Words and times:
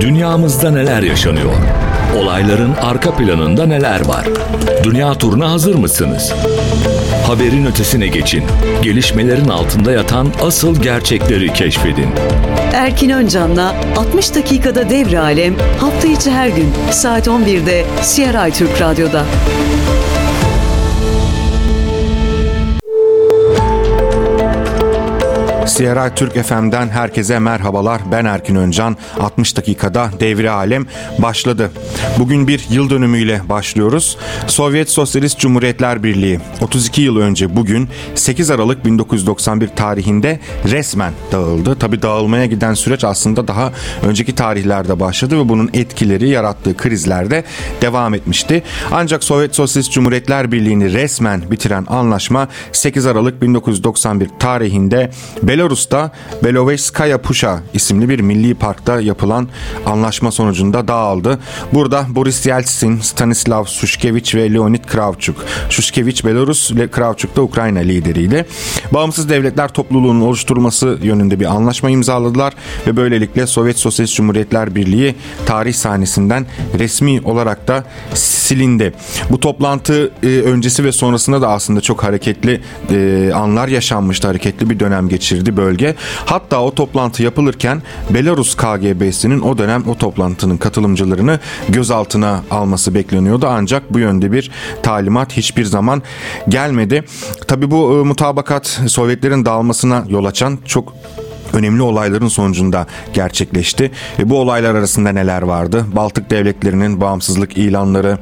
Dünyamızda 0.00 0.70
neler 0.70 1.02
yaşanıyor? 1.02 1.52
Olayların 2.16 2.74
arka 2.82 3.16
planında 3.16 3.66
neler 3.66 4.06
var? 4.06 4.26
Dünya 4.84 5.14
turuna 5.14 5.50
hazır 5.50 5.74
mısınız? 5.74 6.32
Haberin 7.26 7.66
ötesine 7.66 8.06
geçin. 8.06 8.44
Gelişmelerin 8.82 9.48
altında 9.48 9.92
yatan 9.92 10.28
asıl 10.42 10.82
gerçekleri 10.82 11.52
keşfedin. 11.52 12.08
Erkin 12.72 13.10
Öncan'la 13.10 13.74
60 13.96 14.34
dakikada 14.34 14.90
devre 14.90 15.18
alem 15.20 15.54
hafta 15.80 16.08
içi 16.08 16.30
her 16.30 16.48
gün 16.48 16.68
saat 16.90 17.26
11'de 17.26 17.84
CRI 18.02 18.52
Türk 18.52 18.80
Radyo'da. 18.80 19.24
CRI 25.76 26.14
Türk 26.14 26.44
FM'den 26.44 26.88
herkese 26.88 27.38
merhabalar. 27.38 28.00
Ben 28.12 28.24
Erkin 28.24 28.54
Öncan. 28.54 28.96
60 29.20 29.56
dakikada 29.56 30.10
devre 30.20 30.50
alem 30.50 30.86
başladı. 31.18 31.70
Bugün 32.18 32.48
bir 32.48 32.66
yıl 32.70 32.90
dönümüyle 32.90 33.40
başlıyoruz. 33.48 34.18
Sovyet 34.46 34.90
Sosyalist 34.90 35.38
Cumhuriyetler 35.38 36.02
Birliği 36.02 36.40
32 36.60 37.02
yıl 37.02 37.16
önce 37.16 37.56
bugün 37.56 37.88
8 38.14 38.50
Aralık 38.50 38.84
1991 38.84 39.68
tarihinde 39.68 40.40
resmen 40.64 41.12
dağıldı. 41.32 41.78
Tabi 41.78 42.02
dağılmaya 42.02 42.46
giden 42.46 42.74
süreç 42.74 43.04
aslında 43.04 43.48
daha 43.48 43.72
önceki 44.02 44.34
tarihlerde 44.34 45.00
başladı 45.00 45.38
ve 45.38 45.48
bunun 45.48 45.70
etkileri 45.74 46.28
yarattığı 46.28 46.76
krizlerde 46.76 47.44
devam 47.82 48.14
etmişti. 48.14 48.62
Ancak 48.92 49.24
Sovyet 49.24 49.54
Sosyalist 49.54 49.92
Cumhuriyetler 49.92 50.52
Birliği'ni 50.52 50.92
resmen 50.92 51.50
bitiren 51.50 51.86
anlaşma 51.88 52.48
8 52.72 53.06
Aralık 53.06 53.42
1991 53.42 54.28
tarihinde 54.38 55.10
Belarus'ta 55.66 56.10
Beloveskaya 56.44 57.18
Pusha 57.18 57.60
isimli 57.74 58.08
bir 58.08 58.20
milli 58.20 58.54
parkta 58.54 59.00
yapılan 59.00 59.48
anlaşma 59.86 60.30
sonucunda 60.30 60.88
dağıldı. 60.88 61.38
Burada 61.72 62.06
Boris 62.08 62.46
Yeltsin, 62.46 63.00
Stanislav 63.00 63.64
Sushkevich 63.64 64.34
ve 64.34 64.52
Leonid 64.52 64.84
Kravchuk. 64.84 65.36
Sushkevich 65.70 66.24
Belarus, 66.24 66.72
Kravchuk 66.92 67.36
da 67.36 67.42
Ukrayna 67.42 67.78
lideriydi. 67.78 68.46
Bağımsız 68.92 69.28
devletler 69.28 69.68
topluluğunun 69.68 70.20
oluşturulması 70.20 70.98
yönünde 71.02 71.40
bir 71.40 71.46
anlaşma 71.46 71.90
imzaladılar 71.90 72.52
ve 72.86 72.96
böylelikle 72.96 73.46
Sovyet 73.46 73.78
Sosyalist 73.78 74.16
Cumhuriyetler 74.16 74.74
Birliği 74.74 75.14
tarih 75.46 75.74
sahnesinden 75.74 76.46
resmi 76.78 77.20
olarak 77.20 77.68
da 77.68 77.84
silindi. 78.14 78.92
Bu 79.30 79.40
toplantı 79.40 80.12
e, 80.22 80.26
öncesi 80.26 80.84
ve 80.84 80.92
sonrasında 80.92 81.42
da 81.42 81.48
aslında 81.48 81.80
çok 81.80 82.04
hareketli 82.04 82.60
e, 82.90 83.30
anlar 83.34 83.68
yaşanmıştı. 83.68 84.28
Hareketli 84.28 84.70
bir 84.70 84.80
dönem 84.80 85.08
geçirdi 85.08 85.55
bölge. 85.56 85.94
Hatta 86.24 86.62
o 86.62 86.74
toplantı 86.74 87.22
yapılırken 87.22 87.82
Belarus 88.10 88.54
KGB'sinin 88.54 89.40
o 89.40 89.58
dönem 89.58 89.84
o 89.88 89.94
toplantının 89.94 90.56
katılımcılarını 90.56 91.40
gözaltına 91.68 92.44
alması 92.50 92.94
bekleniyordu. 92.94 93.46
Ancak 93.50 93.94
bu 93.94 93.98
yönde 93.98 94.32
bir 94.32 94.50
talimat 94.82 95.36
hiçbir 95.36 95.64
zaman 95.64 96.02
gelmedi. 96.48 97.04
Tabi 97.48 97.70
bu 97.70 97.98
e, 97.98 98.02
mutabakat 98.02 98.66
Sovyetlerin 98.66 99.44
dağılmasına 99.44 100.04
yol 100.08 100.24
açan 100.24 100.58
çok 100.64 100.92
önemli 101.56 101.82
olayların 101.82 102.28
sonucunda 102.28 102.86
gerçekleşti. 103.12 103.90
E, 104.18 104.30
bu 104.30 104.38
olaylar 104.38 104.74
arasında 104.74 105.12
neler 105.12 105.42
vardı? 105.42 105.84
Baltık 105.92 106.30
devletlerinin 106.30 107.00
bağımsızlık 107.00 107.58
ilanları, 107.58 108.18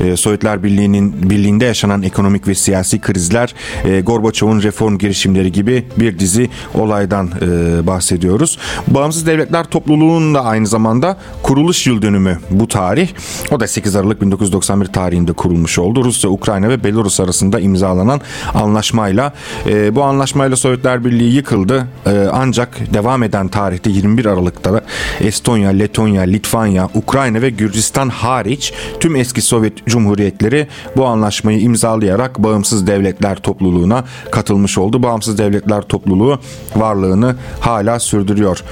e, 0.00 0.16
Sovyetler 0.16 0.62
Birliği'nin 0.62 1.30
birliğinde 1.30 1.64
yaşanan 1.64 2.02
ekonomik 2.02 2.48
ve 2.48 2.54
siyasi 2.54 3.00
krizler, 3.00 3.54
e, 3.84 4.00
Gorbaçov'un 4.00 4.62
reform 4.62 4.98
girişimleri 4.98 5.52
gibi 5.52 5.84
bir 5.96 6.18
dizi 6.18 6.50
olaydan 6.74 7.30
e, 7.40 7.86
bahsediyoruz. 7.86 8.58
Bağımsız 8.86 9.26
Devletler 9.26 9.64
Topluluğu'nun 9.64 10.34
da 10.34 10.44
aynı 10.44 10.66
zamanda 10.66 11.16
kuruluş 11.42 11.86
yıl 11.86 12.02
dönümü 12.02 12.38
bu 12.50 12.68
tarih. 12.68 13.08
O 13.50 13.60
da 13.60 13.66
8 13.66 13.96
Aralık 13.96 14.22
1991 14.22 14.86
tarihinde 14.86 15.32
kurulmuş 15.32 15.78
oldu. 15.78 16.04
Rusya, 16.04 16.30
Ukrayna 16.30 16.68
ve 16.68 16.84
Belarus 16.84 17.20
arasında 17.20 17.60
imzalanan 17.60 18.20
anlaşmayla. 18.54 19.32
E, 19.66 19.94
bu 19.94 20.02
anlaşmayla 20.02 20.56
Sovyetler 20.56 21.04
Birliği 21.04 21.34
yıkıldı. 21.34 21.86
E, 22.06 22.28
ancak 22.32 22.71
devam 22.94 23.22
eden 23.22 23.48
tarihte 23.48 23.90
21 23.90 24.26
Aralık'ta 24.26 24.80
Estonya, 25.20 25.70
Letonya, 25.70 26.22
Litvanya, 26.22 26.88
Ukrayna 26.94 27.42
ve 27.42 27.50
Gürcistan 27.50 28.08
hariç 28.08 28.72
tüm 29.00 29.16
eski 29.16 29.42
Sovyet 29.42 29.86
Cumhuriyetleri 29.86 30.68
bu 30.96 31.06
anlaşmayı 31.06 31.60
imzalayarak 31.60 32.38
Bağımsız 32.38 32.86
Devletler 32.86 33.36
Topluluğu'na 33.36 34.04
katılmış 34.30 34.78
oldu. 34.78 35.02
Bağımsız 35.02 35.38
Devletler 35.38 35.82
Topluluğu 35.82 36.38
varlığını 36.76 37.36
hala 37.60 37.98
sürdürüyor. 37.98 38.62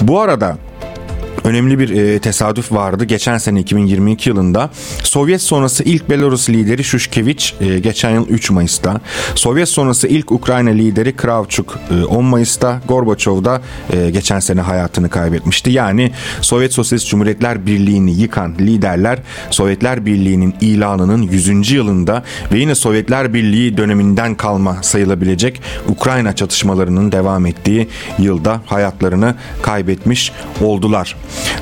Bu 0.00 0.20
arada 0.20 0.58
önemli 1.48 1.78
bir 1.78 1.90
e, 1.90 2.18
tesadüf 2.18 2.72
vardı. 2.72 3.04
Geçen 3.04 3.38
sene 3.38 3.60
2022 3.60 4.28
yılında 4.28 4.70
Sovyet 5.02 5.42
sonrası 5.42 5.84
ilk 5.84 6.10
Belarus 6.10 6.50
lideri 6.50 6.84
Shushkevich 6.84 7.52
e, 7.60 7.78
geçen 7.78 8.10
yıl 8.10 8.28
3 8.28 8.50
Mayıs'ta, 8.50 9.00
Sovyet 9.34 9.68
sonrası 9.68 10.08
ilk 10.08 10.32
Ukrayna 10.32 10.70
lideri 10.70 11.16
Kravchuk 11.16 11.78
e, 11.90 12.04
10 12.04 12.24
Mayıs'ta, 12.24 12.80
Gorbaçov 12.88 13.44
da 13.44 13.62
e, 13.92 14.10
geçen 14.10 14.40
sene 14.40 14.60
hayatını 14.60 15.10
kaybetmişti. 15.10 15.70
Yani 15.70 16.12
Sovyet 16.40 16.72
Sosyalist 16.72 17.08
Cumhuriyetler 17.08 17.66
Birliği'ni 17.66 18.20
yıkan 18.20 18.54
liderler 18.58 19.18
Sovyetler 19.50 20.06
Birliği'nin 20.06 20.54
ilanının 20.60 21.22
100. 21.22 21.70
yılında 21.70 22.22
ve 22.52 22.58
yine 22.58 22.74
Sovyetler 22.74 23.34
Birliği 23.34 23.76
döneminden 23.76 24.34
kalma 24.34 24.82
sayılabilecek 24.82 25.62
Ukrayna 25.88 26.36
çatışmalarının 26.36 27.12
devam 27.12 27.46
ettiği 27.46 27.88
yılda 28.18 28.60
hayatlarını 28.66 29.34
kaybetmiş 29.62 30.32
oldular. 30.60 31.16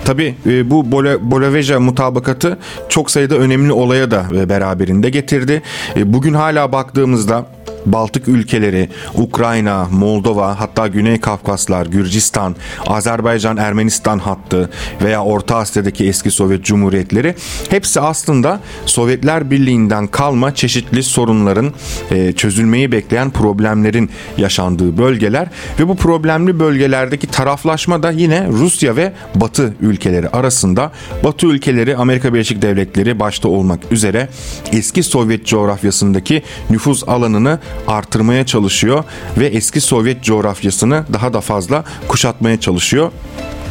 Tabi 0.05 0.35
e, 0.47 0.71
bu 0.71 0.93
Boloveja 1.23 1.81
mutabakatı 1.81 2.59
çok 2.89 3.11
sayıda 3.11 3.37
önemli 3.37 3.73
olaya 3.73 4.11
da 4.11 4.27
e, 4.35 4.49
beraberinde 4.49 5.11
getirdi. 5.11 5.63
E, 5.97 6.13
bugün 6.13 6.35
hala 6.35 6.73
baktığımızda 6.73 7.47
Baltık 7.87 8.29
ülkeleri, 8.29 8.89
Ukrayna, 9.15 9.89
Moldova, 9.91 10.61
hatta 10.61 10.87
Güney 10.87 11.21
Kafkaslar, 11.21 11.87
Gürcistan, 11.87 12.57
Azerbaycan, 12.87 13.57
Ermenistan 13.57 14.19
hattı 14.19 14.71
veya 15.03 15.25
Orta 15.25 15.57
Asya'daki 15.57 16.09
eski 16.09 16.31
Sovyet 16.31 16.65
Cumhuriyetleri 16.65 17.35
hepsi 17.71 18.01
aslında 18.01 18.61
Sovyetler 18.87 19.51
Birliği'nden 19.51 20.07
kalma 20.07 20.55
çeşitli 20.55 21.03
sorunların 21.03 21.73
e, 22.11 22.33
çözülmeyi 22.33 22.93
bekleyen 22.93 23.31
problemlerin 23.31 24.11
yaşandığı 24.37 24.99
bölgeler 24.99 25.49
ve 25.81 25.89
bu 25.89 25.97
problemli 25.97 26.61
bölgelerdeki 26.61 27.27
taraflaşma 27.27 28.03
da 28.03 28.11
yine 28.11 28.49
Rusya 28.49 28.97
ve 28.97 29.13
Batı 29.35 29.75
ülkeleri 29.81 30.29
arasında. 30.29 30.93
Batı 31.25 31.47
ülkeleri 31.47 31.97
Amerika 31.97 32.35
Birleşik 32.35 32.63
Devletleri 32.63 33.21
başta 33.21 33.49
olmak 33.49 33.93
üzere 33.93 34.29
eski 34.73 35.03
Sovyet 35.03 35.47
coğrafyasındaki 35.47 36.43
nüfuz 36.71 37.05
alanını 37.09 37.59
artırmaya 37.89 38.47
çalışıyor 38.47 39.05
ve 39.39 39.47
eski 39.47 39.81
Sovyet 39.81 40.23
coğrafyasını 40.25 41.05
daha 41.13 41.33
da 41.33 41.41
fazla 41.41 41.85
kuşatmaya 42.09 42.61
çalışıyor. 42.61 43.13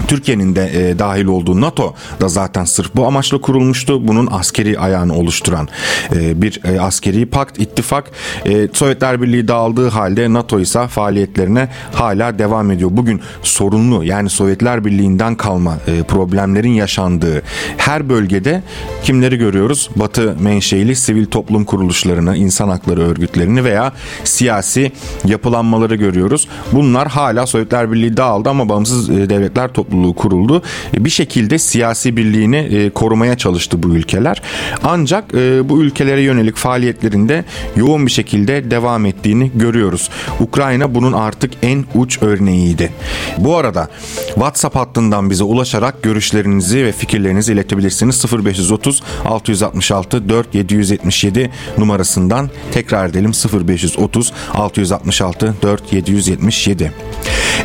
Türkiye'nin 0.08 0.56
de 0.56 0.90
e, 0.90 1.00
dahil 1.00 1.26
olduğu 1.26 1.62
NATO 1.62 1.94
da 2.22 2.30
zaten 2.30 2.66
sırf 2.66 2.96
bu 2.96 3.08
amaçla 3.08 3.42
kurulmuştu. 3.42 4.08
Bunun 4.08 4.28
askeri 4.32 4.80
ayağını 4.80 5.16
oluşturan 5.18 5.68
e, 6.16 6.42
bir 6.42 6.62
e, 6.66 6.82
askeri 6.82 7.26
pakt, 7.26 7.60
ittifak. 7.60 8.12
E, 8.46 8.68
Sovyetler 8.74 9.22
Birliği 9.22 9.48
dağıldığı 9.48 9.90
halde 9.90 10.34
NATO 10.34 10.60
ise 10.60 10.88
faaliyetlerine 10.88 11.70
hala 11.94 12.40
devam 12.40 12.72
ediyor. 12.72 12.90
Bugün 12.94 13.22
sorunlu 13.44 14.04
yani 14.04 14.30
Sovyetler 14.30 14.86
Birliği'nden 14.86 15.36
kalma 15.36 15.78
e, 15.88 16.04
problemlerin 16.04 16.74
yaşandığı 16.74 17.42
her 17.78 18.10
bölgede 18.10 18.64
kimleri 19.04 19.38
görüyoruz? 19.38 19.90
Batı 19.96 20.36
menşeili 20.40 20.96
sivil 20.96 21.26
toplum 21.26 21.66
kuruluşlarını, 21.66 22.38
insan 22.38 22.70
hakları 22.70 23.02
örgütlerini 23.02 23.64
veya 23.64 23.94
siyasi 24.24 24.92
yapılanmaları 25.26 25.96
görüyoruz. 25.96 26.48
Bunlar 26.72 27.08
hala 27.08 27.48
Sovyetler 27.48 27.92
Birliği 27.92 28.18
dağıldı 28.18 28.50
ama 28.50 28.70
bağımsız 28.70 29.10
e, 29.10 29.30
devletler 29.30 29.68
topluluğu 29.68 29.85
topluluğu 29.86 30.14
kuruldu. 30.14 30.62
E, 30.94 31.06
bir 31.06 31.10
şekilde 31.10 31.60
siyasi 31.60 32.18
birliğini 32.18 32.58
e, 32.58 32.90
korumaya 32.90 33.38
çalıştı 33.38 33.84
bu 33.84 33.88
ülkeler. 33.88 34.42
Ancak 34.84 35.34
e, 35.34 35.70
bu 35.70 35.82
ülkelere 35.82 36.22
yönelik 36.22 36.56
faaliyetlerinde 36.56 37.46
yoğun 37.76 38.06
bir 38.06 38.12
şekilde 38.12 38.72
devam 38.72 39.06
ettiğini 39.06 39.52
görüyoruz. 39.56 40.10
Ukrayna 40.40 40.96
bunun 40.96 41.14
artık 41.14 41.52
en 41.62 41.86
uç 41.96 42.22
örneğiydi. 42.22 42.92
Bu 43.38 43.58
arada 43.58 43.88
WhatsApp 44.26 44.76
hattından 44.76 45.30
bize 45.30 45.44
ulaşarak 45.44 46.04
görüşlerinizi 46.04 46.86
ve 46.86 46.92
fikirlerinizi 46.92 47.54
iletebilirsiniz. 47.54 48.26
0530 48.46 49.04
666 49.26 50.30
4 50.30 50.56
777 50.56 51.52
numarasından 51.78 52.50
tekrar 52.72 53.10
edelim 53.10 53.32
0530 53.68 54.34
666 54.54 55.56
4 55.62 55.94
777. 55.94 56.92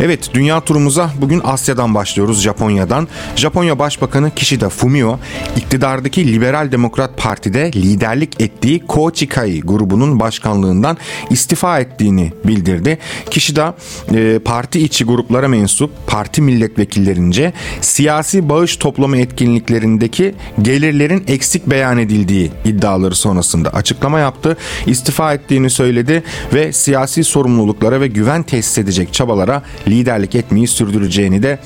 Evet 0.00 0.30
dünya 0.34 0.60
turumuza 0.60 1.10
bugün 1.20 1.40
Asya'dan 1.44 1.94
başlıyoruz 1.94 2.09
başlıyoruz 2.10 2.42
Japonya'dan. 2.42 3.08
Japonya 3.36 3.78
Başbakanı 3.78 4.30
Kishida 4.34 4.68
Fumio 4.68 5.18
iktidardaki 5.56 6.32
Liberal 6.32 6.72
Demokrat 6.72 7.18
Parti'de 7.18 7.72
liderlik 7.72 8.40
ettiği 8.40 8.86
Kochikai 8.86 9.60
grubunun 9.60 10.20
başkanlığından 10.20 10.96
istifa 11.30 11.80
ettiğini 11.80 12.32
bildirdi. 12.44 12.98
Kishida 13.30 13.74
e, 14.14 14.38
parti 14.44 14.80
içi 14.80 15.04
gruplara 15.04 15.48
mensup 15.48 15.90
parti 16.06 16.42
milletvekillerince 16.42 17.52
siyasi 17.80 18.48
bağış 18.48 18.76
toplama 18.76 19.16
etkinliklerindeki 19.16 20.34
gelirlerin 20.62 21.24
eksik 21.28 21.66
beyan 21.66 21.98
edildiği 21.98 22.52
iddiaları 22.64 23.14
sonrasında 23.14 23.70
açıklama 23.70 24.18
yaptı. 24.18 24.56
İstifa 24.86 25.34
ettiğini 25.34 25.70
söyledi 25.70 26.22
ve 26.54 26.72
siyasi 26.72 27.24
sorumluluklara 27.24 28.00
ve 28.00 28.06
güven 28.06 28.42
tesis 28.42 28.78
edecek 28.78 29.12
çabalara 29.12 29.62
liderlik 29.88 30.34
etmeyi 30.34 30.68
sürdüreceğini 30.68 31.42
de 31.42 31.58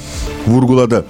vurguladı. 0.46 1.04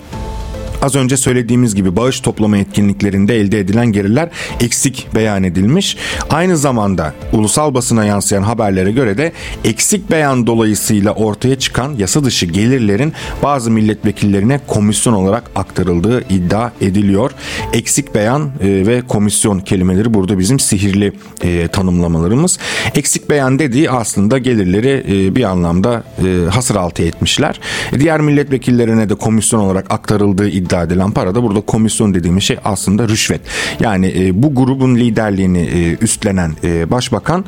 Az 0.84 0.94
önce 0.94 1.16
söylediğimiz 1.16 1.74
gibi 1.74 1.96
bağış 1.96 2.20
toplama 2.20 2.56
etkinliklerinde 2.56 3.36
elde 3.36 3.60
edilen 3.60 3.86
gelirler 3.86 4.28
eksik 4.60 5.08
beyan 5.14 5.44
edilmiş. 5.44 5.96
Aynı 6.30 6.56
zamanda 6.56 7.14
ulusal 7.32 7.74
basına 7.74 8.04
yansıyan 8.04 8.42
haberlere 8.42 8.92
göre 8.92 9.18
de 9.18 9.32
eksik 9.64 10.10
beyan 10.10 10.46
dolayısıyla 10.46 11.12
ortaya 11.12 11.58
çıkan 11.58 11.94
yasa 11.98 12.24
dışı 12.24 12.46
gelirlerin 12.46 13.12
bazı 13.42 13.70
milletvekillerine 13.70 14.60
komisyon 14.66 15.12
olarak 15.12 15.50
aktarıldığı 15.54 16.20
iddia 16.28 16.70
ediliyor. 16.80 17.30
Eksik 17.72 18.14
beyan 18.14 18.42
e, 18.60 18.86
ve 18.86 19.02
komisyon 19.08 19.60
kelimeleri 19.60 20.14
burada 20.14 20.38
bizim 20.38 20.60
sihirli 20.60 21.12
e, 21.42 21.68
tanımlamalarımız. 21.68 22.58
Eksik 22.94 23.30
beyan 23.30 23.58
dediği 23.58 23.90
aslında 23.90 24.38
gelirleri 24.38 25.04
e, 25.08 25.36
bir 25.36 25.44
anlamda 25.44 26.04
hasır 26.50 26.76
altı 26.76 27.02
etmişler. 27.02 27.60
Diğer 27.98 28.20
milletvekillerine 28.20 29.08
de 29.08 29.14
komisyon 29.14 29.60
olarak 29.60 29.90
aktarıldığı 29.90 30.48
iddia 30.48 30.73
iddia 30.74 30.82
edilen 30.82 31.10
para 31.10 31.34
da 31.34 31.42
burada 31.42 31.60
komisyon 31.60 32.14
dediğimiz 32.14 32.44
şey 32.44 32.58
aslında 32.64 33.08
rüşvet. 33.08 33.40
Yani 33.80 34.14
e, 34.16 34.42
bu 34.42 34.54
grubun 34.54 34.96
liderliğini 34.96 35.60
e, 35.60 35.96
üstlenen 36.00 36.52
e, 36.64 36.90
başbakan 36.90 37.44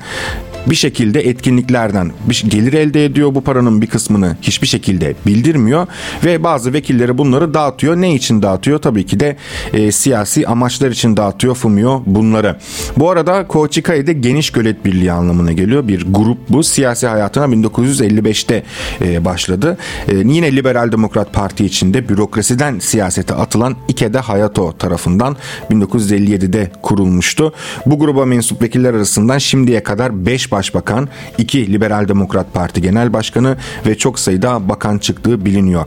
bir 0.66 0.74
şekilde 0.74 1.20
etkinliklerden 1.20 2.12
bir 2.28 2.44
gelir 2.48 2.72
elde 2.72 3.04
ediyor. 3.04 3.34
Bu 3.34 3.40
paranın 3.40 3.82
bir 3.82 3.86
kısmını 3.86 4.36
hiçbir 4.42 4.66
şekilde 4.66 5.14
bildirmiyor 5.26 5.86
ve 6.24 6.44
bazı 6.44 6.72
vekilleri 6.72 7.18
bunları 7.18 7.54
dağıtıyor. 7.54 7.96
Ne 7.96 8.14
için 8.14 8.42
dağıtıyor? 8.42 8.78
Tabii 8.78 9.06
ki 9.06 9.20
de 9.20 9.36
e, 9.72 9.92
siyasi 9.92 10.46
amaçlar 10.46 10.90
için 10.90 11.16
dağıtıyor 11.16 11.54
Fumio 11.54 12.02
bunları. 12.06 12.56
Bu 12.96 13.10
arada 13.10 13.46
Kochikai'de 13.46 14.12
geniş 14.12 14.50
gölet 14.50 14.84
birliği 14.84 15.12
anlamına 15.12 15.52
geliyor. 15.52 15.88
Bir 15.88 16.06
grup 16.10 16.38
bu. 16.48 16.62
Siyasi 16.62 17.06
hayatına 17.06 17.44
1955'te 17.44 18.62
e, 19.00 19.24
başladı. 19.24 19.78
E, 20.08 20.16
yine 20.16 20.56
Liberal 20.56 20.92
Demokrat 20.92 21.32
Parti 21.32 21.64
içinde 21.64 22.08
bürokrasiden 22.08 22.78
siyasete 22.78 23.34
atılan 23.34 23.76
Ikeda 23.88 24.28
Hayato 24.28 24.72
tarafından 24.78 25.36
1957'de 25.70 26.70
kurulmuştu. 26.82 27.52
Bu 27.86 27.98
gruba 27.98 28.24
mensup 28.24 28.62
vekiller 28.62 28.94
arasından 28.94 29.38
şimdiye 29.38 29.82
kadar 29.82 30.26
5 30.26 30.52
başbakan, 30.56 31.08
2 31.38 31.72
Liberal 31.72 32.08
Demokrat 32.08 32.54
Parti 32.54 32.82
Genel 32.82 33.12
Başkanı 33.12 33.56
ve 33.86 33.98
çok 33.98 34.18
sayıda 34.18 34.68
bakan 34.68 34.98
çıktığı 34.98 35.44
biliniyor. 35.44 35.86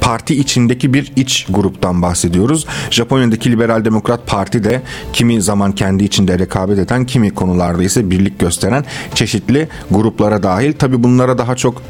Parti 0.00 0.34
içindeki 0.34 0.94
bir 0.94 1.12
iç 1.16 1.46
gruptan 1.50 2.02
bahsediyoruz. 2.02 2.66
Japonya'daki 2.90 3.52
Liberal 3.52 3.84
Demokrat 3.84 4.26
Parti 4.26 4.64
de 4.64 4.82
kimi 5.12 5.42
zaman 5.42 5.72
kendi 5.72 6.04
içinde 6.04 6.38
rekabet 6.38 6.78
eden, 6.78 7.06
kimi 7.06 7.30
konularda 7.30 7.82
ise 7.82 8.10
birlik 8.10 8.38
gösteren 8.38 8.84
çeşitli 9.14 9.68
gruplara 9.90 10.42
dahil. 10.42 10.72
Tabi 10.72 11.02
bunlara 11.02 11.38
daha 11.38 11.56
çok 11.56 11.82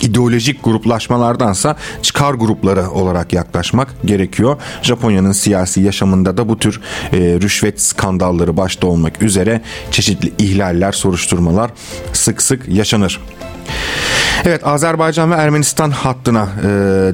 ideolojik 0.00 0.64
gruplaşmalardansa 0.64 1.76
çıkar 2.02 2.34
grupları 2.34 2.90
olarak 2.90 3.32
yaklaşmak 3.32 3.94
gerekiyor. 4.04 4.56
Japonya'nın 4.82 5.32
siyasi 5.32 5.80
yaşamında 5.80 6.36
da 6.36 6.48
bu 6.48 6.58
tür 6.58 6.80
e, 7.12 7.18
rüşvet 7.18 7.82
skandalları 7.82 8.56
başta 8.56 8.86
olmak 8.86 9.22
üzere 9.22 9.60
çeşitli 9.90 10.32
ihlaller, 10.38 10.92
soruşturmalar 10.92 11.70
sık 12.12 12.42
sık 12.42 12.68
yaşanır. 12.68 13.20
Evet 14.44 14.66
Azerbaycan 14.66 15.30
ve 15.30 15.34
Ermenistan 15.34 15.90
hattına 15.90 16.48
e, 16.62 16.68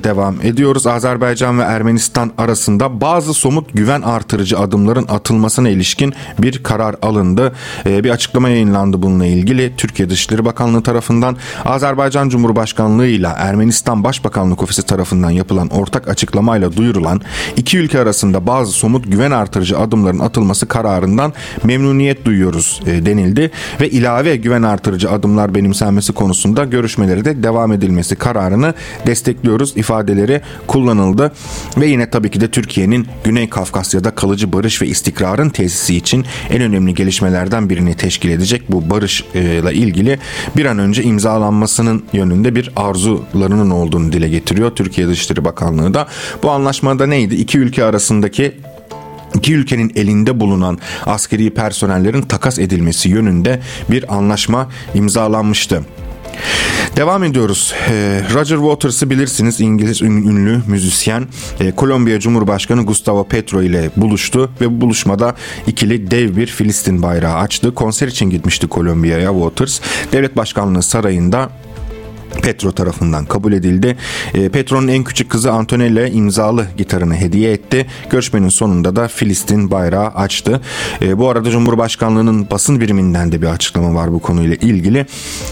devam 0.04 0.36
ediyoruz. 0.42 0.86
Azerbaycan 0.86 1.58
ve 1.58 1.62
Ermenistan 1.62 2.32
arasında 2.38 3.00
bazı 3.00 3.34
somut 3.34 3.72
güven 3.74 4.02
artırıcı 4.02 4.58
adımların 4.58 5.06
atılmasına 5.08 5.68
ilişkin 5.68 6.14
bir 6.38 6.62
karar 6.62 6.96
alındı. 7.02 7.52
E, 7.86 8.04
bir 8.04 8.10
açıklama 8.10 8.48
yayınlandı 8.48 9.02
bununla 9.02 9.26
ilgili. 9.26 9.76
Türkiye 9.76 10.10
Dışişleri 10.10 10.44
Bakanlığı 10.44 10.82
tarafından 10.82 11.36
Azerbaycan 11.64 12.28
Cumhurbaşkanlığı 12.28 13.06
ile 13.06 13.28
Ermenistan 13.36 14.04
Başbakanlık 14.04 14.62
Ofisi 14.62 14.82
tarafından 14.82 15.30
yapılan 15.30 15.68
ortak 15.68 16.08
açıklamayla 16.08 16.76
duyurulan 16.76 17.20
iki 17.56 17.78
ülke 17.78 18.00
arasında 18.00 18.46
bazı 18.46 18.72
somut 18.72 19.12
güven 19.12 19.30
artırıcı 19.30 19.78
adımların 19.78 20.18
atılması 20.18 20.68
kararından 20.68 21.32
memnuniyet 21.64 22.24
duyuyoruz 22.24 22.80
e, 22.86 23.06
denildi 23.06 23.50
ve 23.80 23.90
ilave 23.90 24.36
güven 24.36 24.62
artırıcı 24.62 25.10
adımlar 25.10 25.54
benimsenmesi 25.54 26.12
konusunda 26.12 26.64
görüşmeler 26.64 27.13
görüşmeleri 27.13 27.13
de 27.24 27.42
devam 27.42 27.72
edilmesi 27.72 28.16
kararını 28.16 28.74
destekliyoruz 29.06 29.76
ifadeleri 29.76 30.40
kullanıldı. 30.66 31.32
Ve 31.76 31.86
yine 31.86 32.10
tabii 32.10 32.30
ki 32.30 32.40
de 32.40 32.50
Türkiye'nin 32.50 33.06
Güney 33.24 33.48
Kafkasya'da 33.48 34.10
kalıcı 34.10 34.52
barış 34.52 34.82
ve 34.82 34.86
istikrarın 34.86 35.50
tesisi 35.50 35.96
için 35.96 36.24
en 36.50 36.62
önemli 36.62 36.94
gelişmelerden 36.94 37.70
birini 37.70 37.94
teşkil 37.94 38.30
edecek 38.30 38.62
bu 38.68 38.90
barışla 38.90 39.72
ilgili 39.72 40.18
bir 40.56 40.64
an 40.64 40.78
önce 40.78 41.02
imzalanmasının 41.02 42.04
yönünde 42.12 42.54
bir 42.54 42.70
arzularının 42.76 43.70
olduğunu 43.70 44.12
dile 44.12 44.28
getiriyor 44.28 44.70
Türkiye 44.70 45.08
Dışişleri 45.08 45.44
Bakanlığı 45.44 45.94
da. 45.94 46.08
Bu 46.42 46.50
anlaşmada 46.50 47.06
neydi? 47.06 47.34
İki 47.34 47.58
ülke 47.58 47.84
arasındaki 47.84 48.52
iki 49.34 49.54
ülkenin 49.54 49.92
elinde 49.96 50.40
bulunan 50.40 50.78
askeri 51.06 51.54
personellerin 51.54 52.22
takas 52.22 52.58
edilmesi 52.58 53.08
yönünde 53.08 53.60
bir 53.90 54.16
anlaşma 54.16 54.68
imzalanmıştı. 54.94 55.82
Devam 56.96 57.24
ediyoruz. 57.24 57.74
Ee, 57.90 58.22
Roger 58.34 58.56
Waters'ı 58.56 59.10
bilirsiniz 59.10 59.60
İngiliz 59.60 60.02
ünlü 60.02 60.60
müzisyen. 60.66 61.26
Ee, 61.60 61.72
Kolombiya 61.72 62.20
Cumhurbaşkanı 62.20 62.86
Gustavo 62.86 63.24
Petro 63.24 63.62
ile 63.62 63.90
buluştu 63.96 64.50
ve 64.60 64.76
bu 64.76 64.80
buluşmada 64.80 65.34
ikili 65.66 66.10
dev 66.10 66.36
bir 66.36 66.46
Filistin 66.46 67.02
bayrağı 67.02 67.34
açtı. 67.34 67.74
Konser 67.74 68.08
için 68.08 68.30
gitmişti 68.30 68.66
Kolombiya'ya 68.66 69.32
Waters. 69.32 69.80
Devlet 70.12 70.36
Başkanlığı 70.36 70.82
sarayında 70.82 71.50
Petro 72.42 72.72
tarafından 72.72 73.24
kabul 73.24 73.52
edildi. 73.52 73.96
E, 74.34 74.48
Petro'nun 74.48 74.88
en 74.88 75.04
küçük 75.04 75.30
kızı 75.30 75.52
Antonella 75.52 76.08
imzalı 76.08 76.66
gitarını 76.76 77.14
hediye 77.16 77.52
etti. 77.52 77.86
Görüşmenin 78.10 78.48
sonunda 78.48 78.96
da 78.96 79.08
Filistin 79.08 79.70
bayrağı 79.70 80.06
açtı. 80.06 80.60
E, 81.02 81.18
bu 81.18 81.28
arada 81.28 81.50
Cumhurbaşkanlığının 81.50 82.50
basın 82.50 82.80
biriminden 82.80 83.32
de 83.32 83.42
bir 83.42 83.46
açıklama 83.46 83.94
var 83.94 84.12
bu 84.12 84.18
konuyla 84.18 84.56
ilgili. 84.56 85.06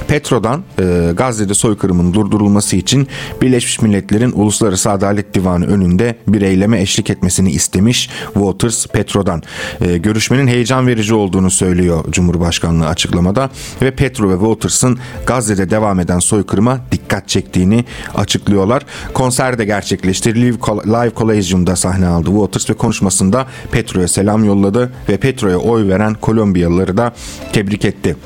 Petro'dan 0.09 0.63
e, 0.79 1.13
Gazze'de 1.17 1.55
soykırımın 1.55 2.15
durdurulması 2.15 2.77
için 2.77 3.09
Birleşmiş 3.43 3.83
Milletler'in 3.83 4.33
Uluslararası 4.33 4.91
Adalet 4.91 5.35
Divanı 5.35 5.67
önünde 5.67 6.17
bir 6.29 6.43
eyleme 6.43 6.81
eşlik 6.81 7.11
etmesini 7.11 7.51
istemiş 7.51 8.11
Waters 8.35 8.87
Petro'dan. 8.87 9.43
görüşmenin 9.81 10.47
heyecan 10.47 10.87
verici 10.87 11.15
olduğunu 11.15 11.51
söylüyor 11.51 12.05
Cumhurbaşkanlığı 12.11 12.87
açıklamada 12.87 13.51
ve 13.83 13.91
Petro 13.91 14.31
ve 14.31 14.35
Waters'ın 14.35 14.99
Gazze'de 15.27 15.71
devam 15.71 16.01
eden 16.01 16.19
soykırıma 16.19 16.72
duruma 16.73 16.81
dikkat 16.93 17.29
çektiğini 17.29 17.85
açıklıyorlar. 18.15 18.83
Konser 19.15 19.59
de 19.59 19.65
gerçekleşti. 19.65 20.35
Live, 20.35 20.57
Live 20.87 21.77
sahne 21.77 22.07
aldı 22.07 22.31
Waters 22.31 22.71
ve 22.71 22.75
konuşmasında 22.75 23.47
Petro'ya 23.71 24.09
selam 24.09 24.45
yolladı 24.45 24.93
ve 25.09 25.17
Petro'ya 25.17 25.59
oy 25.59 25.89
veren 25.89 26.15
Kolombiyalıları 26.15 26.97
da 26.97 27.13
tebrik 27.53 27.85
etti. 27.85 28.17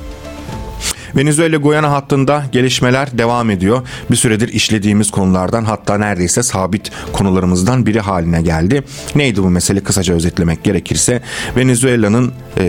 Venezuela 1.17 1.57
Guyana 1.57 1.91
hattında 1.91 2.45
gelişmeler 2.53 3.19
devam 3.19 3.51
ediyor. 3.51 3.83
Bir 4.11 4.17
süredir 4.17 4.49
işlediğimiz 4.49 5.11
konulardan 5.11 5.65
hatta 5.65 5.99
neredeyse 5.99 6.43
sabit 6.43 6.91
konularımızdan 7.13 7.87
biri 7.87 8.01
haline 8.01 8.43
geldi. 8.43 8.83
Neydi 9.15 9.43
bu 9.43 9.51
mesele 9.51 9.81
kısaca 9.81 10.15
özetlemek 10.15 10.65
gerekirse 10.65 11.23
Venezuela'nın 11.57 12.33
e, 12.59 12.65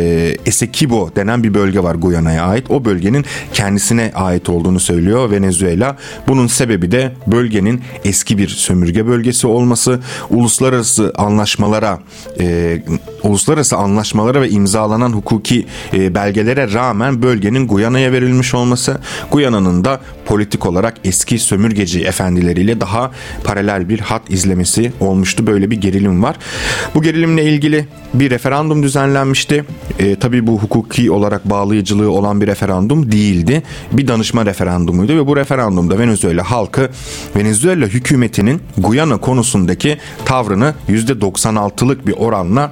Essequibo 0.46 1.10
denen 1.16 1.44
bir 1.44 1.54
bölge 1.54 1.84
var 1.84 1.96
Guyana'ya 1.96 2.44
ait. 2.44 2.72
O 2.72 2.86
bölgenin 2.86 3.26
kendisine 3.54 4.12
ait 4.16 4.50
olduğunu 4.50 4.80
söylüyor 4.80 5.32
Venezuela. 5.32 5.98
Bunun 6.28 6.48
sebebi 6.48 6.92
de 6.92 7.12
bölgenin 7.28 7.82
eski 8.06 8.38
bir 8.38 8.48
sömürge 8.48 9.08
bölgesi 9.08 9.48
olması, 9.48 10.00
uluslararası 10.30 11.14
anlaşmalara 11.16 12.00
e, 12.40 12.78
uluslararası 13.24 13.78
anlaşmalara 13.78 14.42
ve 14.42 14.50
imzalanan 14.50 15.12
hukuki 15.12 15.66
e, 15.94 16.16
belgelere 16.16 16.74
rağmen 16.74 17.22
bölgenin 17.22 17.68
Guyana'ya 17.68 18.12
verilmesi 18.12 18.37
verilmiş 18.38 18.54
olması, 18.54 19.00
Guyana'nın 19.32 19.86
da 19.86 20.00
politik 20.26 20.66
olarak 20.66 20.94
eski 21.04 21.40
sömürgeci 21.40 22.04
efendileriyle 22.04 22.82
daha 22.82 23.12
paralel 23.44 23.90
bir 23.90 24.00
hat 24.00 24.22
izlemesi 24.30 24.94
olmuştu. 25.00 25.48
Böyle 25.48 25.72
bir 25.72 25.82
gerilim 25.82 26.24
var. 26.24 26.36
Bu 26.96 27.02
gerilimle 27.02 27.44
ilgili 27.44 27.88
bir 28.14 28.30
referandum 28.30 28.84
düzenlenmişti. 28.84 29.66
E, 30.00 30.16
tabii 30.16 30.48
bu 30.48 30.60
hukuki 30.60 31.12
olarak 31.12 31.50
bağlayıcılığı 31.50 32.12
olan 32.12 32.42
bir 32.42 32.48
referandum 32.48 33.12
değildi. 33.12 33.64
Bir 33.92 34.08
danışma 34.08 34.46
referandumuydu 34.46 35.16
ve 35.16 35.28
bu 35.28 35.36
referandumda 35.36 36.00
Venezuela 36.00 36.44
halkı 36.44 36.90
Venezuela 37.36 37.86
hükümetinin 37.86 38.62
Guyana 38.78 39.18
konusundaki 39.18 39.98
tavrını 40.26 40.74
%96'lık 40.90 42.08
bir 42.08 42.14
oranla 42.14 42.72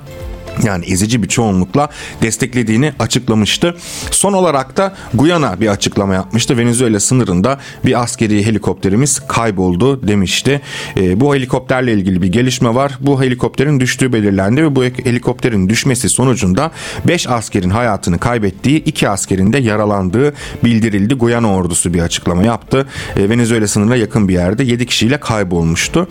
yani 0.64 0.86
ezici 0.86 1.24
bir 1.24 1.28
çoğunlukla 1.28 1.90
desteklediğini 2.22 2.94
açıklamıştı. 3.00 3.76
Son 4.12 4.34
olarak 4.34 4.78
da 4.78 4.96
Guyana 5.14 5.62
bir 5.62 5.68
açıklama 5.68 6.14
yapmıştı. 6.14 6.58
Venezuela 6.58 7.00
sınırında 7.00 7.60
bir 7.86 8.02
askeri 8.02 8.46
helikopterimiz 8.46 9.20
kayboldu 9.28 10.08
demişti. 10.08 10.62
E, 10.98 11.20
bu 11.20 11.36
helikopterle 11.36 11.94
ilgili 11.94 12.22
bir 12.22 12.28
gelişme 12.28 12.76
var. 12.76 12.98
Bu 13.00 13.24
helikopterin 13.24 13.80
düştüğü 13.80 14.14
belirlendi 14.14 14.64
ve 14.64 14.76
bu 14.76 14.84
helikopterin 14.84 15.70
düşmesi 15.70 16.10
sonucunda 16.10 16.72
5 17.08 17.30
askerin 17.30 17.70
hayatını 17.70 18.20
kaybettiği, 18.20 18.84
2 18.84 19.10
askerin 19.10 19.54
de 19.54 19.58
yaralandığı 19.58 20.34
bildirildi. 20.64 21.14
Guyana 21.14 21.56
ordusu 21.56 21.94
bir 21.94 22.00
açıklama 22.00 22.44
yaptı. 22.44 22.88
E, 23.18 23.30
Venezuela 23.30 23.68
sınırına 23.68 23.96
yakın 23.96 24.28
bir 24.28 24.34
yerde 24.34 24.64
7 24.64 24.86
kişiyle 24.86 25.20
kaybolmuştu. 25.20 26.08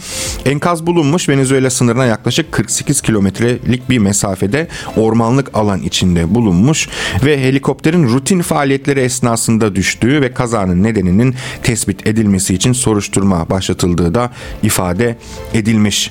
Enkaz 0.46 0.86
bulunmuş 0.86 1.28
Venezuela 1.28 1.70
sınırına 1.70 2.06
yaklaşık 2.06 2.52
48 2.52 3.00
kilometrelik 3.00 3.90
bir 3.90 3.98
mesafe 3.98 4.33
mesafede 4.34 4.68
ormanlık 4.96 5.50
alan 5.54 5.82
içinde 5.82 6.34
bulunmuş 6.34 6.88
ve 7.24 7.42
helikopterin 7.42 8.08
rutin 8.08 8.42
faaliyetleri 8.42 9.00
esnasında 9.00 9.74
düştüğü 9.74 10.20
ve 10.20 10.34
kazanın 10.34 10.82
nedeninin 10.82 11.34
tespit 11.62 12.06
edilmesi 12.06 12.54
için 12.54 12.72
soruşturma 12.72 13.50
başlatıldığı 13.50 14.14
da 14.14 14.30
ifade 14.62 15.16
edilmiş. 15.54 16.10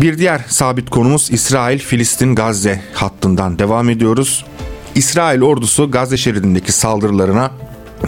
Bir 0.00 0.18
diğer 0.18 0.40
sabit 0.48 0.90
konumuz 0.90 1.30
İsrail-Filistin-Gazze 1.30 2.80
hattından 2.94 3.58
devam 3.58 3.90
ediyoruz. 3.90 4.44
İsrail 4.94 5.42
ordusu 5.42 5.90
Gazze 5.90 6.16
şeridindeki 6.16 6.72
saldırılarına 6.72 7.50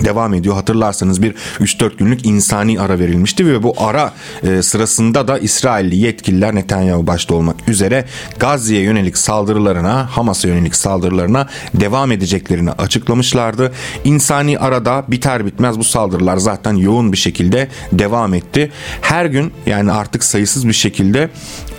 devam 0.00 0.34
ediyor. 0.34 0.54
Hatırlarsanız 0.54 1.22
bir 1.22 1.34
3-4 1.60 1.96
günlük 1.96 2.26
insani 2.26 2.80
ara 2.80 2.98
verilmişti 2.98 3.46
ve 3.46 3.62
bu 3.62 3.74
ara 3.76 4.12
e, 4.42 4.62
sırasında 4.62 5.28
da 5.28 5.38
İsrailli 5.38 5.96
yetkililer 5.96 6.54
Netanyahu 6.54 7.06
başta 7.06 7.34
olmak 7.34 7.68
üzere 7.68 8.04
Gazze'ye 8.38 8.80
yönelik 8.80 9.18
saldırılarına, 9.18 10.16
Hamas'a 10.16 10.48
yönelik 10.48 10.76
saldırılarına 10.76 11.46
devam 11.74 12.12
edeceklerini 12.12 12.70
açıklamışlardı. 12.70 13.72
İnsani 14.04 14.58
arada 14.58 15.04
biter 15.08 15.46
bitmez 15.46 15.78
bu 15.78 15.84
saldırılar 15.84 16.36
zaten 16.36 16.74
yoğun 16.74 17.12
bir 17.12 17.16
şekilde 17.16 17.68
devam 17.92 18.34
etti. 18.34 18.72
Her 19.00 19.26
gün 19.26 19.52
yani 19.66 19.92
artık 19.92 20.24
sayısız 20.24 20.68
bir 20.68 20.72
şekilde 20.72 21.30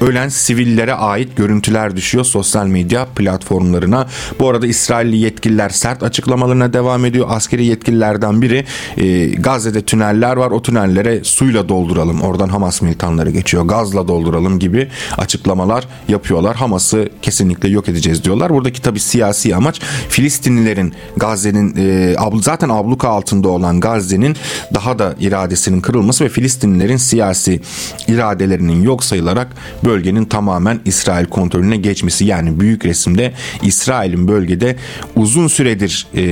ölen 0.01 0.29
sivillere 0.29 0.93
ait 0.93 1.38
görüntüler 1.38 1.95
düşüyor 1.95 2.25
sosyal 2.25 2.67
medya 2.67 3.05
platformlarına. 3.05 4.07
Bu 4.39 4.50
arada 4.50 4.67
İsrailli 4.67 5.17
yetkililer 5.17 5.69
sert 5.69 6.03
açıklamalarına 6.03 6.74
devam 6.74 7.05
ediyor. 7.05 7.27
Askeri 7.29 7.65
yetkililerden 8.06 8.42
biri 8.42 8.66
e, 8.98 9.26
Gazze'de 9.28 9.82
tüneller 9.82 10.38
var 10.38 10.52
o 10.52 10.62
tünellere 10.62 11.24
suyla 11.24 11.70
dolduralım. 11.70 12.22
Oradan 12.22 12.50
Hamas 12.50 12.82
militanları 12.82 13.32
geçiyor. 13.32 13.64
Gazla 13.64 14.08
dolduralım 14.08 14.60
gibi 14.60 14.88
açıklamalar 15.18 15.88
yapıyorlar. 16.08 16.56
Hamas'ı 16.56 17.10
kesinlikle 17.22 17.70
yok 17.70 17.90
edeceğiz 17.90 18.24
diyorlar. 18.24 18.50
Buradaki 18.50 18.82
tabi 18.82 19.00
siyasi 19.00 19.56
amaç 19.56 19.82
Filistinlilerin 20.10 20.94
Gazze'nin 21.18 21.76
e, 21.78 22.16
zaten 22.42 22.70
abluka 22.70 23.10
altında 23.10 23.50
olan 23.50 23.80
Gazze'nin 23.80 24.36
daha 24.74 25.00
da 25.00 25.16
iradesinin 25.20 25.82
kırılması 25.82 26.24
ve 26.24 26.30
Filistinlilerin 26.30 26.98
siyasi 26.98 27.62
iradelerinin 28.08 28.84
yok 28.84 29.04
sayılarak 29.04 29.48
bölgenin 29.86 30.26
tamamen 30.26 30.80
İsrail 30.86 31.26
kontrolüne 31.26 31.78
geçmesi 31.78 32.26
yani 32.26 32.60
büyük 32.60 32.86
resimde 32.86 33.34
İsrail'in 33.62 34.28
bölgede 34.28 34.76
uzun 35.16 35.48
süredir 35.48 36.08
e, 36.14 36.24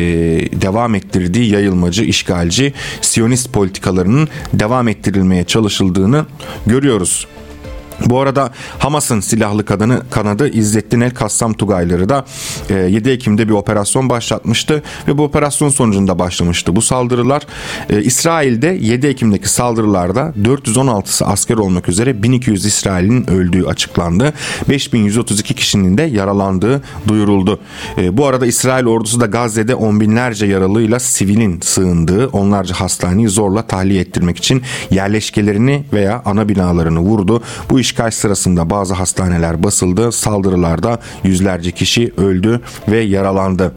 devam 0.61 0.95
ettirdiği 0.95 1.51
yayılmacı, 1.63 2.03
işgalci, 2.03 2.73
siyonist 3.01 3.53
politikalarının 3.53 4.27
devam 4.53 4.87
ettirilmeye 4.87 5.43
çalışıldığını 5.43 6.25
görüyoruz. 6.65 7.27
Bu 8.05 8.19
arada 8.19 8.51
Hamas'ın 8.79 9.19
silahlı 9.19 9.65
kadını 9.65 10.01
kanadı 10.09 10.49
İzzettin 10.49 11.01
El 11.01 11.11
Kassam 11.11 11.53
Tugayları 11.53 12.09
da 12.09 12.25
7 12.69 13.09
e, 13.09 13.13
Ekim'de 13.13 13.47
bir 13.47 13.53
operasyon 13.53 14.09
başlatmıştı 14.09 14.83
ve 15.07 15.17
bu 15.17 15.23
operasyon 15.23 15.69
sonucunda 15.69 16.19
başlamıştı 16.19 16.75
bu 16.75 16.81
saldırılar. 16.81 17.41
E, 17.89 18.01
İsrail'de 18.01 18.67
7 18.81 19.07
Ekim'deki 19.07 19.49
saldırılarda 19.49 20.33
416'sı 20.43 21.25
asker 21.25 21.57
olmak 21.57 21.89
üzere 21.89 22.23
1200 22.23 22.65
İsrail'in 22.65 23.29
öldüğü 23.29 23.65
açıklandı. 23.65 24.33
5132 24.69 25.53
kişinin 25.53 25.97
de 25.97 26.03
yaralandığı 26.03 26.81
duyuruldu. 27.07 27.59
E, 27.97 28.17
bu 28.17 28.25
arada 28.25 28.45
İsrail 28.45 28.85
ordusu 28.85 29.19
da 29.21 29.25
Gazze'de 29.25 29.75
on 29.75 29.99
binlerce 29.99 30.45
yaralıyla 30.45 30.99
sivilin 30.99 31.59
sığındığı 31.61 32.27
onlarca 32.27 32.75
hastaneyi 32.75 33.29
zorla 33.29 33.67
tahliye 33.67 34.01
ettirmek 34.01 34.37
için 34.37 34.61
yerleşkelerini 34.91 35.83
veya 35.93 36.21
ana 36.25 36.49
binalarını 36.49 36.99
vurdu. 36.99 37.43
Bu 37.69 37.79
işgal 37.93 38.11
sırasında 38.11 38.69
bazı 38.69 38.93
hastaneler 38.93 39.63
basıldı. 39.63 40.11
Saldırılarda 40.11 40.99
yüzlerce 41.23 41.71
kişi 41.71 42.13
öldü 42.17 42.61
ve 42.87 42.99
yaralandı. 42.99 43.75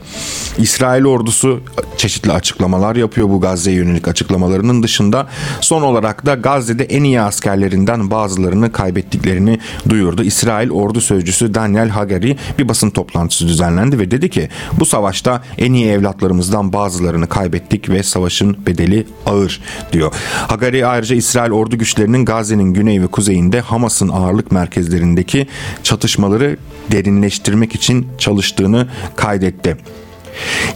İsrail 0.59 1.05
ordusu 1.05 1.61
çeşitli 1.97 2.33
açıklamalar 2.33 2.97
yapıyor 2.97 3.29
bu 3.29 3.41
Gazze'ye 3.41 3.77
yönelik 3.77 4.09
açıklamalarının 4.09 4.83
dışında. 4.83 5.27
Son 5.61 5.83
olarak 5.83 6.27
da 6.27 6.35
Gazze'de 6.35 6.85
en 6.85 7.05
iyi 7.05 7.21
askerlerinden 7.21 8.11
bazılarını 8.11 8.73
kaybettiklerini 8.73 9.59
duyurdu. 9.89 10.23
İsrail 10.23 10.71
ordu 10.71 11.01
sözcüsü 11.01 11.55
Daniel 11.55 11.89
Hagari 11.89 12.37
bir 12.59 12.69
basın 12.69 12.91
toplantısı 12.91 13.49
düzenlendi 13.49 13.99
ve 13.99 14.11
dedi 14.11 14.31
ki 14.31 14.49
bu 14.79 14.87
savaşta 14.87 15.43
en 15.59 15.73
iyi 15.73 15.87
evlatlarımızdan 15.87 16.73
bazılarını 16.73 17.29
kaybettik 17.29 17.89
ve 17.89 18.03
savaşın 18.03 18.67
bedeli 18.67 19.07
ağır 19.27 19.61
diyor. 19.93 20.13
Hagari 20.49 20.87
ayrıca 20.87 21.17
İsrail 21.17 21.51
ordu 21.51 21.79
güçlerinin 21.79 22.25
Gazze'nin 22.25 22.75
güney 22.75 23.03
ve 23.03 23.07
kuzeyinde 23.07 23.61
Hamas 23.61 23.96
Hamas'ın 23.97 24.09
ağırlık 24.09 24.53
merkezlerindeki 24.53 25.47
çatışmaları 25.83 26.57
derinleştirmek 26.93 27.75
için 27.75 28.07
çalıştığını 28.19 28.89
kaydetti. 29.17 29.77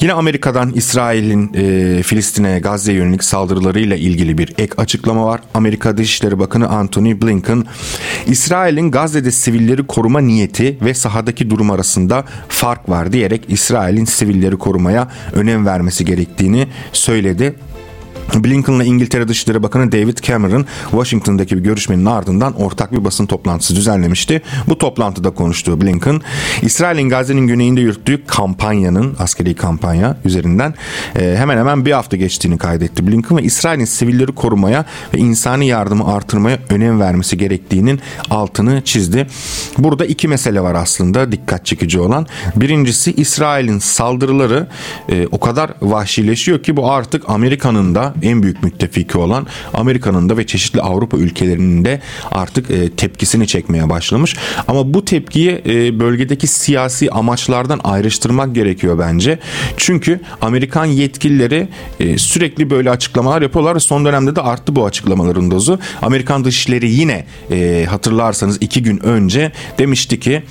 Yine 0.00 0.12
Amerika'dan 0.12 0.72
İsrail'in 0.74 1.50
e, 1.54 2.02
Filistin'e 2.02 2.58
Gazze 2.58 2.92
yönelik 2.92 3.24
saldırılarıyla 3.24 3.96
ilgili 3.96 4.38
bir 4.38 4.54
ek 4.58 4.72
açıklama 4.76 5.26
var. 5.26 5.40
Amerika 5.54 5.96
Dışişleri 5.96 6.38
Bakanı 6.38 6.68
Antony 6.68 7.22
Blinken, 7.22 7.64
İsrail'in 8.26 8.90
Gazze'de 8.90 9.30
sivilleri 9.30 9.86
koruma 9.86 10.20
niyeti 10.20 10.78
ve 10.82 10.94
sahadaki 10.94 11.50
durum 11.50 11.70
arasında 11.70 12.24
fark 12.48 12.88
var 12.88 13.12
diyerek 13.12 13.44
İsrail'in 13.48 14.04
sivilleri 14.04 14.56
korumaya 14.56 15.08
önem 15.32 15.66
vermesi 15.66 16.04
gerektiğini 16.04 16.68
söyledi. 16.92 17.54
Blinken'la 18.34 18.84
İngiltere 18.84 19.28
Dışişleri 19.28 19.62
Bakanı 19.62 19.92
David 19.92 20.18
Cameron 20.18 20.66
Washington'daki 20.90 21.56
bir 21.56 21.62
görüşmenin 21.62 22.06
ardından 22.06 22.54
ortak 22.54 22.92
bir 22.92 23.04
basın 23.04 23.26
toplantısı 23.26 23.76
düzenlemişti. 23.76 24.42
Bu 24.68 24.78
toplantıda 24.78 25.30
konuştuğu 25.30 25.80
Blinken, 25.80 26.20
İsrail'in 26.62 27.08
Gazze'nin 27.08 27.46
güneyinde 27.46 27.80
yürüttüğü 27.80 28.26
kampanyanın, 28.26 29.16
askeri 29.18 29.54
kampanya 29.54 30.16
üzerinden 30.24 30.74
e, 31.16 31.36
hemen 31.36 31.58
hemen 31.58 31.86
bir 31.86 31.92
hafta 31.92 32.16
geçtiğini 32.16 32.58
kaydetti 32.58 33.06
Blinken 33.06 33.38
ve 33.38 33.42
İsrail'in 33.42 33.84
sivilleri 33.84 34.32
korumaya 34.32 34.84
ve 35.14 35.18
insani 35.18 35.66
yardımı 35.66 36.14
artırmaya 36.14 36.58
önem 36.70 37.00
vermesi 37.00 37.38
gerektiğinin 37.38 38.00
altını 38.30 38.82
çizdi. 38.84 39.26
Burada 39.78 40.06
iki 40.06 40.28
mesele 40.28 40.60
var 40.60 40.74
aslında 40.74 41.32
dikkat 41.32 41.66
çekici 41.66 42.00
olan. 42.00 42.26
Birincisi 42.56 43.12
İsrail'in 43.12 43.78
saldırıları 43.78 44.66
e, 45.08 45.26
o 45.26 45.40
kadar 45.40 45.70
vahşileşiyor 45.82 46.62
ki 46.62 46.76
bu 46.76 46.92
artık 46.92 47.30
Amerika'nın 47.30 47.94
da 47.94 48.14
en 48.22 48.42
büyük 48.42 48.62
müttefiki 48.62 49.18
olan 49.18 49.46
Amerika'nın 49.74 50.28
da 50.28 50.36
ve 50.36 50.46
çeşitli 50.46 50.80
Avrupa 50.80 51.16
ülkelerinin 51.16 51.84
de 51.84 52.00
artık 52.30 52.70
e, 52.70 52.90
tepkisini 52.90 53.46
çekmeye 53.46 53.90
başlamış. 53.90 54.36
Ama 54.68 54.94
bu 54.94 55.04
tepkiyi 55.04 55.62
e, 55.66 56.00
bölgedeki 56.00 56.46
siyasi 56.46 57.10
amaçlardan 57.10 57.80
ayrıştırmak 57.84 58.54
gerekiyor 58.54 58.98
bence. 58.98 59.38
Çünkü 59.76 60.20
Amerikan 60.40 60.84
yetkilileri 60.84 61.68
e, 62.00 62.18
sürekli 62.18 62.70
böyle 62.70 62.90
açıklamalar 62.90 63.42
yapıyorlar 63.42 63.78
son 63.78 64.04
dönemde 64.04 64.36
de 64.36 64.40
arttı 64.40 64.76
bu 64.76 64.86
açıklamaların 64.86 65.50
dozu. 65.50 65.78
Amerikan 66.02 66.44
Dışişleri 66.44 66.90
yine 66.90 67.26
hatırlarsanız 67.86 68.58
iki 68.60 68.82
gün 68.82 69.04
önce 69.04 69.52
demişti 69.78 70.20
ki 70.20 70.42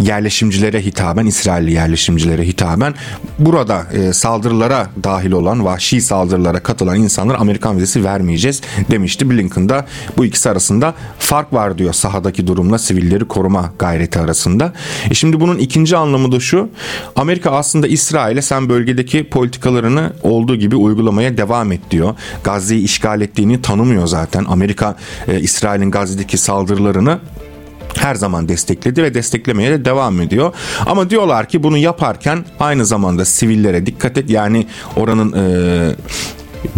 yerleşimcilere 0.00 0.80
hitaben, 0.80 1.26
İsrailli 1.26 1.72
yerleşimcilere 1.72 2.46
hitaben 2.46 2.94
burada 3.38 3.86
e, 3.92 4.12
saldırılara 4.12 4.90
dahil 5.04 5.32
olan, 5.32 5.64
vahşi 5.64 6.00
saldırılara 6.00 6.60
katılan 6.60 6.96
insanlar 6.96 7.34
Amerikan 7.34 7.76
vizesi 7.76 8.04
vermeyeceğiz 8.04 8.60
demişti. 8.90 9.30
Blinken'da 9.30 9.86
bu 10.16 10.24
ikisi 10.24 10.50
arasında 10.50 10.94
fark 11.18 11.52
var 11.52 11.78
diyor 11.78 11.92
sahadaki 11.92 12.46
durumla 12.46 12.78
sivilleri 12.78 13.24
koruma 13.24 13.72
gayreti 13.78 14.18
arasında. 14.18 14.72
E 15.10 15.14
şimdi 15.14 15.40
bunun 15.40 15.58
ikinci 15.58 15.96
anlamı 15.96 16.32
da 16.32 16.40
şu. 16.40 16.68
Amerika 17.16 17.50
aslında 17.50 17.86
İsrail'e 17.86 18.42
sen 18.42 18.68
bölgedeki 18.68 19.28
politikalarını 19.28 20.12
olduğu 20.22 20.56
gibi 20.56 20.76
uygulamaya 20.76 21.36
devam 21.36 21.72
et 21.72 21.80
diyor. 21.90 22.14
Gazze'yi 22.44 22.82
işgal 22.82 23.20
ettiğini 23.20 23.62
tanımıyor 23.62 24.06
zaten. 24.06 24.44
Amerika 24.44 24.96
e, 25.28 25.40
İsrail'in 25.40 25.90
Gazze'deki 25.90 26.38
saldırılarını 26.38 27.18
her 27.96 28.14
zaman 28.14 28.48
destekledi 28.48 29.02
ve 29.02 29.14
desteklemeye 29.14 29.70
de 29.70 29.84
devam 29.84 30.20
ediyor. 30.20 30.54
Ama 30.86 31.10
diyorlar 31.10 31.48
ki 31.48 31.62
bunu 31.62 31.78
yaparken 31.78 32.44
aynı 32.60 32.86
zamanda 32.86 33.24
sivillere 33.24 33.86
dikkat 33.86 34.18
et. 34.18 34.30
Yani 34.30 34.66
oranın 34.96 35.32
e, 35.32 35.44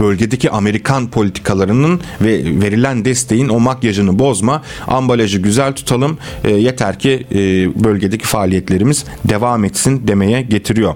bölgedeki 0.00 0.50
Amerikan 0.50 1.10
politikalarının 1.10 2.00
ve 2.20 2.60
verilen 2.60 3.04
desteğin 3.04 3.48
o 3.48 3.60
makyajını 3.60 4.18
bozma, 4.18 4.62
ambalajı 4.86 5.38
güzel 5.38 5.72
tutalım 5.72 6.18
e, 6.44 6.50
yeter 6.50 6.98
ki 6.98 7.26
e, 7.32 7.36
bölgedeki 7.84 8.26
faaliyetlerimiz 8.26 9.04
devam 9.28 9.64
etsin 9.64 10.08
demeye 10.08 10.42
getiriyor. 10.42 10.94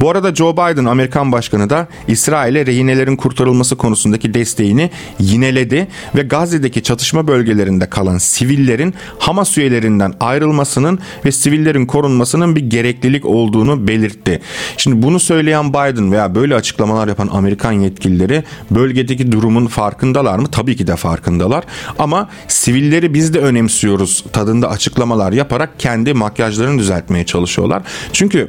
Bu 0.00 0.10
arada 0.10 0.34
Joe 0.34 0.52
Biden 0.52 0.84
Amerikan 0.84 1.32
başkanı 1.32 1.70
da 1.70 1.88
İsrail'e 2.08 2.66
rehinelerin 2.66 3.16
kurtarılması 3.16 3.76
konusundaki 3.76 4.34
desteğini 4.34 4.90
yineledi 5.18 5.88
ve 6.14 6.22
Gazze'deki 6.22 6.82
çatışma 6.82 7.26
bölgelerinde 7.26 7.90
kalan 7.90 8.18
sivillerin 8.18 8.94
Hamas 9.18 9.58
üyelerinden 9.58 10.14
ayrılmasının 10.20 10.98
ve 11.24 11.32
sivillerin 11.32 11.86
korunmasının 11.86 12.56
bir 12.56 12.70
gereklilik 12.70 13.26
olduğunu 13.26 13.88
belirtti. 13.88 14.40
Şimdi 14.76 15.02
bunu 15.02 15.20
söyleyen 15.20 15.70
Biden 15.70 16.12
veya 16.12 16.34
böyle 16.34 16.54
açıklamalar 16.54 17.08
yapan 17.08 17.28
Amerikan 17.32 17.72
yetkilileri 17.72 18.31
bölgedeki 18.70 19.32
durumun 19.32 19.66
farkındalar 19.66 20.38
mı? 20.38 20.48
Tabii 20.52 20.76
ki 20.76 20.86
de 20.86 20.96
farkındalar. 20.96 21.64
Ama 21.98 22.28
sivilleri 22.48 23.14
biz 23.14 23.34
de 23.34 23.38
önemsiyoruz 23.38 24.24
tadında 24.32 24.70
açıklamalar 24.70 25.32
yaparak 25.32 25.80
kendi 25.80 26.14
makyajlarını 26.14 26.78
düzeltmeye 26.78 27.26
çalışıyorlar. 27.26 27.82
Çünkü 28.12 28.48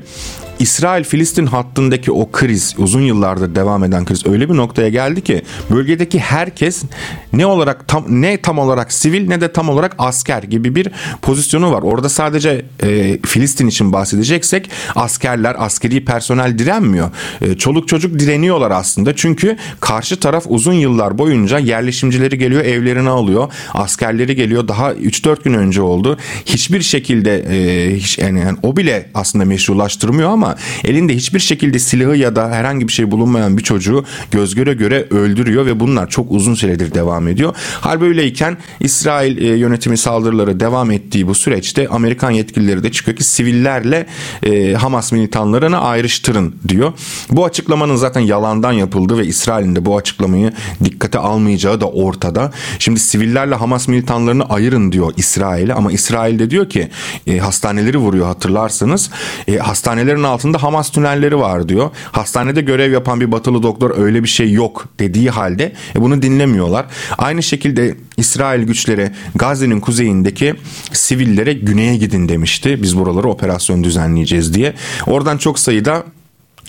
İsrail-Filistin 0.63 1.46
hattındaki 1.46 2.12
o 2.12 2.32
kriz 2.32 2.75
uzun 2.77 3.01
yıllardır 3.01 3.55
devam 3.55 3.84
eden 3.84 4.05
kriz 4.05 4.27
öyle 4.27 4.50
bir 4.50 4.58
noktaya 4.58 4.89
geldi 4.89 5.22
ki 5.22 5.41
bölgedeki 5.72 6.20
herkes 6.20 6.84
ne 7.34 7.46
olarak 7.46 7.88
tam 7.88 8.05
ne 8.10 8.38
tam 8.41 8.60
olarak 8.60 8.93
sivil 8.93 9.27
ne 9.27 9.41
de 9.41 9.53
tam 9.53 9.70
olarak 9.70 9.96
asker 9.98 10.43
gibi 10.43 10.75
bir 10.75 10.88
pozisyonu 11.22 11.72
var. 11.72 11.82
Orada 11.82 12.10
sadece 12.10 12.65
e, 12.84 13.20
Filistin 13.25 13.67
için 13.67 13.93
bahsedeceksek 13.93 14.70
askerler, 14.96 15.55
askeri 15.58 16.05
personel 16.05 16.58
direnmiyor. 16.58 17.12
E, 17.41 17.58
çoluk 17.58 17.88
çocuk 17.88 18.20
direniyorlar 18.20 18.72
aslında. 18.72 19.15
Çünkü 19.15 19.58
karşı 19.79 20.20
taraf 20.20 20.43
uzun 20.48 20.74
yıllar 20.74 21.17
boyunca 21.17 21.60
yerleşimcileri 21.60 22.38
geliyor, 22.38 22.65
evlerini 22.65 23.10
alıyor. 23.10 23.53
Askerleri 23.74 24.36
geliyor. 24.36 24.67
Daha 24.67 24.93
3-4 24.93 25.43
gün 25.43 25.53
önce 25.53 25.82
oldu. 25.82 26.17
Hiçbir 26.46 26.82
şekilde 26.82 27.39
e, 27.39 27.96
hiç 27.96 28.17
yani, 28.17 28.39
yani 28.39 28.58
o 28.63 28.77
bile 28.77 29.10
aslında 29.13 29.46
meşrulaştırmıyor 29.46 30.29
ama 30.29 30.52
elinde 30.83 31.15
hiçbir 31.15 31.39
şekilde 31.39 31.79
silahı 31.79 32.15
ya 32.15 32.36
da 32.36 32.51
herhangi 32.51 32.88
bir 32.88 32.93
şey 32.93 33.12
bulunmayan 33.12 33.57
bir 33.57 33.63
çocuğu 33.63 34.05
göz 34.31 34.55
göre 34.55 34.74
göre 34.74 35.07
öldürüyor 35.10 35.65
ve 35.65 35.79
bunlar 35.79 36.10
çok 36.10 36.31
uzun 36.31 36.53
süredir 36.53 36.93
devam 36.93 37.27
ediyor. 37.27 37.55
Hal 37.81 38.01
böyleyken 38.01 38.57
İsrail 38.79 39.38
e, 39.38 39.57
yönetimi 39.57 39.98
saldırıları 39.98 40.60
devam 40.60 40.91
ettiği 40.91 41.27
bu 41.27 41.36
süreçte 41.36 41.88
Amerikan 41.88 42.31
yetkilileri 42.31 42.83
de 42.83 42.91
çıkıyor 42.91 43.17
ki 43.17 43.24
sivillerle 43.24 44.05
e, 44.43 44.74
Hamas 44.74 45.12
militanlarını 45.12 45.81
ayrıştırın 45.81 46.55
diyor. 46.67 46.93
Bu 47.31 47.45
açıklamanın 47.45 47.95
zaten 47.95 48.22
yalandan 48.22 48.72
yapıldığı 48.72 49.17
ve 49.17 49.25
İsrail'in 49.25 49.75
de 49.75 49.86
bu 49.86 49.98
açıklamayı 49.98 50.53
dikkate 50.83 51.19
almayacağı 51.19 51.81
da 51.81 51.89
ortada. 51.89 52.51
Şimdi 52.79 53.00
sivillerle 53.00 53.55
Hamas 53.55 53.88
militanlarını 53.88 54.43
ayırın 54.43 54.91
diyor 54.91 55.13
İsrail'e 55.17 55.74
ama 55.74 55.91
İsrail 55.91 56.39
de 56.39 56.50
diyor 56.50 56.69
ki 56.69 56.89
e, 57.27 57.38
hastaneleri 57.38 57.98
vuruyor 57.98 58.25
hatırlarsınız. 58.25 59.10
E, 59.48 59.57
hastanelerin 59.57 60.24
altında 60.44 60.64
Hamas 60.64 60.90
tünelleri 60.90 61.38
var 61.38 61.70
diyor. 61.70 61.90
Hastanede 62.12 62.62
görev 62.62 62.92
yapan 62.92 63.22
bir 63.22 63.32
batılı 63.32 63.64
doktor 63.64 63.98
öyle 63.98 64.24
bir 64.24 64.28
şey 64.28 64.52
yok 64.52 64.86
dediği 65.00 65.30
halde 65.30 65.74
e, 65.96 66.02
bunu 66.02 66.22
dinlemiyorlar. 66.22 66.86
Aynı 67.18 67.44
şekilde 67.44 67.96
İsrail 68.18 68.64
güçleri 68.64 69.12
Gazze'nin 69.36 69.80
kuzeyindeki 69.80 70.56
sivillere 70.92 71.54
güneye 71.54 71.98
gidin 71.98 72.30
demişti. 72.30 72.84
Biz 72.84 72.98
buraları 72.98 73.30
operasyon 73.30 73.84
düzenleyeceğiz 73.84 74.54
diye. 74.54 74.74
Oradan 75.08 75.38
çok 75.38 75.60
sayıda 75.60 76.04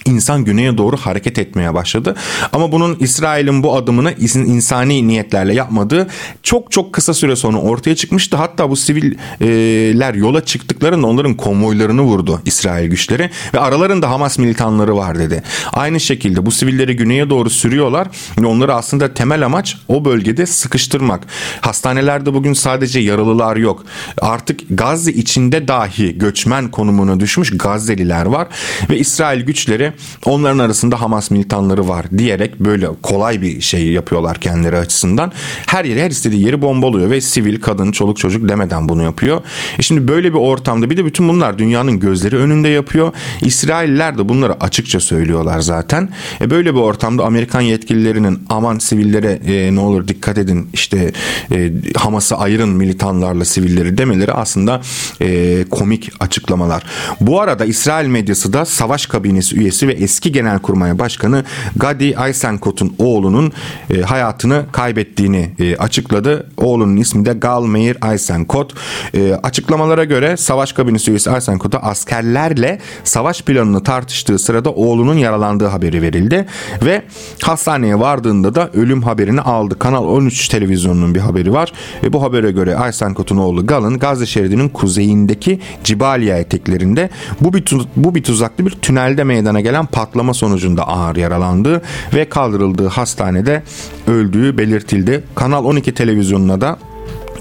insan 0.04 0.44
güneye 0.44 0.78
doğru 0.78 0.96
hareket 0.96 1.38
etmeye 1.38 1.74
başladı. 1.74 2.14
Ama 2.52 2.72
bunun 2.72 2.96
İsrail'in 3.00 3.62
bu 3.62 3.76
adımını 3.76 4.12
insani 4.34 5.08
niyetlerle 5.08 5.54
yapmadığı 5.54 6.06
çok 6.42 6.72
çok 6.72 6.92
kısa 6.92 7.14
süre 7.14 7.36
sonra 7.36 7.58
ortaya 7.58 7.96
çıkmıştı. 7.96 8.36
Hatta 8.36 8.70
bu 8.70 8.76
siviller 8.76 10.14
yola 10.14 10.44
çıktıklarında 10.44 11.06
onların 11.06 11.34
konvoylarını 11.34 12.02
vurdu 12.02 12.40
İsrail 12.44 12.90
güçleri 12.90 13.30
ve 13.54 13.60
aralarında 13.60 14.10
Hamas 14.10 14.38
militanları 14.38 14.96
var 14.96 15.18
dedi. 15.18 15.42
Aynı 15.72 16.00
şekilde 16.00 16.46
bu 16.46 16.50
sivilleri 16.50 16.96
güneye 16.96 17.30
doğru 17.30 17.50
sürüyorlar 17.50 18.08
ve 18.40 18.46
onları 18.46 18.74
aslında 18.74 19.14
temel 19.14 19.44
amaç 19.44 19.76
o 19.88 20.04
bölgede 20.04 20.46
sıkıştırmak. 20.46 21.26
Hastanelerde 21.60 22.34
bugün 22.34 22.52
sadece 22.52 23.00
yaralılar 23.00 23.56
yok. 23.56 23.84
Artık 24.20 24.60
Gazze 24.70 25.12
içinde 25.12 25.68
dahi 25.68 26.18
göçmen 26.18 26.70
konumuna 26.70 27.20
düşmüş 27.20 27.56
Gazze'liler 27.58 28.26
var 28.26 28.48
ve 28.90 28.98
İsrail 28.98 29.40
güçleri 29.40 29.92
onların 30.26 30.58
arasında 30.58 31.00
Hamas 31.00 31.30
militanları 31.30 31.88
var 31.88 32.06
diyerek 32.18 32.60
böyle 32.60 32.88
kolay 33.02 33.42
bir 33.42 33.60
şey 33.60 33.86
yapıyorlar 33.86 34.38
kendileri 34.40 34.76
açısından. 34.76 35.32
Her 35.66 35.84
yeri 35.84 36.02
her 36.02 36.10
istediği 36.10 36.46
yeri 36.46 36.62
bombalıyor 36.62 37.10
ve 37.10 37.20
sivil, 37.20 37.60
kadın, 37.60 37.92
çoluk 37.92 38.16
çocuk 38.16 38.48
demeden 38.48 38.88
bunu 38.88 39.02
yapıyor. 39.02 39.42
E 39.78 39.82
şimdi 39.82 40.08
böyle 40.08 40.32
bir 40.32 40.38
ortamda 40.38 40.90
bir 40.90 40.96
de 40.96 41.04
bütün 41.04 41.28
bunlar 41.28 41.58
dünyanın 41.58 42.00
gözleri 42.00 42.36
önünde 42.36 42.68
yapıyor. 42.68 43.12
İsrailler 43.42 44.18
de 44.18 44.28
bunları 44.28 44.64
açıkça 44.64 45.00
söylüyorlar 45.00 45.60
zaten. 45.60 46.08
E 46.40 46.50
böyle 46.50 46.74
bir 46.74 46.80
ortamda 46.80 47.24
Amerikan 47.24 47.60
yetkililerinin 47.60 48.38
aman 48.48 48.78
sivillere 48.78 49.40
e, 49.46 49.74
ne 49.74 49.80
olur 49.80 50.08
dikkat 50.08 50.38
edin 50.38 50.68
işte 50.72 51.12
e, 51.52 51.72
Hamas'ı 51.96 52.36
ayırın 52.36 52.68
militanlarla 52.68 53.44
sivilleri 53.44 53.98
demeleri 53.98 54.32
aslında 54.32 54.80
e, 55.20 55.64
komik 55.70 56.10
açıklamalar. 56.20 56.82
Bu 57.20 57.40
arada 57.40 57.64
İsrail 57.64 58.06
medyası 58.06 58.52
da 58.52 58.64
savaş 58.64 59.06
kabinesi 59.06 59.56
üyesi 59.56 59.83
Üniversitesi 59.84 59.88
ve 59.88 60.04
eski 60.04 60.32
Genelkurmay 60.32 60.98
Başkanı 60.98 61.44
Gadi 61.76 62.16
Aysenkot'un 62.16 62.94
oğlunun 62.98 63.52
e, 63.90 64.02
hayatını 64.02 64.64
kaybettiğini 64.72 65.50
e, 65.58 65.76
açıkladı. 65.76 66.50
Oğlunun 66.56 66.96
ismi 66.96 67.24
de 67.24 67.32
Gal 67.32 67.66
Meir 67.66 67.96
Aysenkot. 68.00 68.74
E, 69.14 69.34
açıklamalara 69.34 70.04
göre 70.04 70.36
savaş 70.36 70.72
kabinesi 70.72 71.10
üyesi 71.10 71.30
Aysenkot'a 71.30 71.78
askerlerle 71.78 72.78
savaş 73.04 73.42
planını 73.42 73.82
tartıştığı 73.82 74.38
sırada 74.38 74.70
oğlunun 74.70 75.14
yaralandığı 75.14 75.66
haberi 75.66 76.02
verildi 76.02 76.46
ve 76.84 77.02
hastaneye 77.42 78.00
vardığında 78.00 78.54
da 78.54 78.70
ölüm 78.74 79.02
haberini 79.02 79.40
aldı. 79.40 79.78
Kanal 79.78 80.04
13 80.04 80.48
televizyonunun 80.48 81.14
bir 81.14 81.20
haberi 81.20 81.52
var 81.52 81.72
ve 82.02 82.12
bu 82.12 82.22
habere 82.22 82.50
göre 82.50 82.76
Aysenkot'un 82.76 83.36
oğlu 83.36 83.66
Gal'ın 83.66 83.98
Gazze 83.98 84.26
şeridinin 84.26 84.68
kuzeyindeki 84.68 85.60
Cibaliya 85.84 86.38
eteklerinde 86.38 87.10
bu 87.40 87.52
bir, 87.52 87.64
bu 87.96 88.14
bir 88.14 88.22
tuzaklı 88.22 88.66
bir 88.66 88.70
tünelde 88.70 89.24
meydana 89.24 89.60
gelen 89.60 89.73
patlama 89.82 90.34
sonucunda 90.34 90.88
ağır 90.88 91.16
yaralandı 91.16 91.82
ve 92.14 92.28
kaldırıldığı 92.28 92.88
hastanede 92.88 93.62
öldüğü 94.06 94.58
belirtildi. 94.58 95.24
Kanal 95.34 95.64
12 95.64 95.94
televizyonuna 95.94 96.60
da 96.60 96.78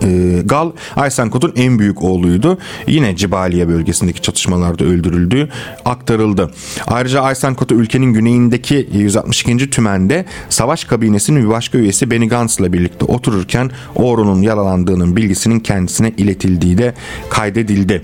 e, 0.03 0.41
Gal 0.45 0.71
Aysenkot'un 0.95 1.53
en 1.55 1.79
büyük 1.79 2.03
oğluydu. 2.03 2.57
Yine 2.87 3.15
Cibaliye 3.15 3.67
bölgesindeki 3.67 4.21
çatışmalarda 4.21 4.83
öldürüldü, 4.83 5.49
aktarıldı. 5.85 6.51
Ayrıca 6.87 7.21
Aysenkot'u 7.21 7.75
ülkenin 7.75 8.13
güneyindeki 8.13 8.89
162. 8.93 9.69
tümende 9.69 10.25
savaş 10.49 10.83
kabinesinin 10.83 11.43
bir 11.43 11.49
başka 11.49 11.77
üyesi 11.77 12.11
Benny 12.11 12.27
Gantz'la 12.27 12.73
birlikte 12.73 13.05
otururken 13.05 13.71
Oğru'nun 13.95 14.41
yaralandığının 14.41 15.15
bilgisinin 15.15 15.59
kendisine 15.59 16.11
iletildiği 16.17 16.77
de 16.77 16.93
kaydedildi. 17.29 18.01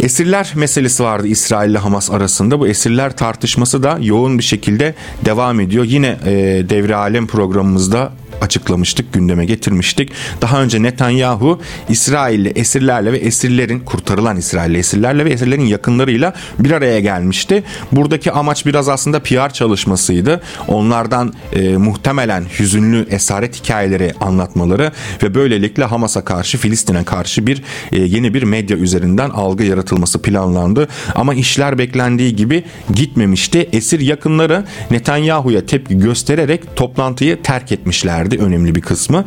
Esirler 0.00 0.52
meselesi 0.54 1.02
vardı 1.02 1.26
İsrail 1.26 1.70
ile 1.70 1.78
Hamas 1.78 2.10
arasında. 2.10 2.60
Bu 2.60 2.68
esirler 2.68 3.16
tartışması 3.16 3.82
da 3.82 3.98
yoğun 4.00 4.38
bir 4.38 4.44
şekilde 4.44 4.94
devam 5.24 5.60
ediyor. 5.60 5.84
Yine 5.84 6.16
e, 6.26 6.32
Devre 6.68 6.96
Alem 6.96 7.26
programımızda 7.26 8.12
açıklamıştık, 8.40 9.12
gündeme 9.12 9.44
getirmiştik. 9.44 10.12
Daha 10.42 10.62
önce 10.62 10.82
Netanyahu 10.82 10.95
Netanyahu 10.96 11.60
İsrailli 11.88 12.48
esirlerle 12.48 13.12
ve 13.12 13.18
esirlerin 13.18 13.80
kurtarılan 13.80 14.36
İsrailli 14.36 14.78
esirlerle 14.78 15.24
ve 15.24 15.30
esirlerin 15.30 15.66
yakınlarıyla 15.66 16.34
bir 16.58 16.70
araya 16.70 17.00
gelmişti. 17.00 17.62
Buradaki 17.92 18.32
amaç 18.32 18.66
biraz 18.66 18.88
aslında 18.88 19.20
PR 19.20 19.52
çalışmasıydı. 19.52 20.40
Onlardan 20.68 21.32
e, 21.52 21.76
muhtemelen 21.76 22.44
hüzünlü 22.58 23.06
esaret 23.10 23.64
hikayeleri 23.64 24.12
anlatmaları 24.20 24.92
ve 25.22 25.34
böylelikle 25.34 25.84
Hamas'a 25.84 26.24
karşı 26.24 26.58
Filistin'e 26.58 27.04
karşı 27.04 27.46
bir 27.46 27.62
e, 27.92 27.98
yeni 27.98 28.34
bir 28.34 28.42
medya 28.42 28.76
üzerinden 28.76 29.30
algı 29.30 29.64
yaratılması 29.64 30.22
planlandı. 30.22 30.88
Ama 31.14 31.34
işler 31.34 31.78
beklendiği 31.78 32.36
gibi 32.36 32.64
gitmemişti. 32.94 33.68
Esir 33.72 34.00
yakınları 34.00 34.64
Netanyahu'ya 34.90 35.66
tepki 35.66 35.98
göstererek 35.98 36.76
toplantıyı 36.76 37.42
terk 37.42 37.72
etmişlerdi 37.72 38.38
önemli 38.38 38.74
bir 38.74 38.80
kısmı. 38.80 39.24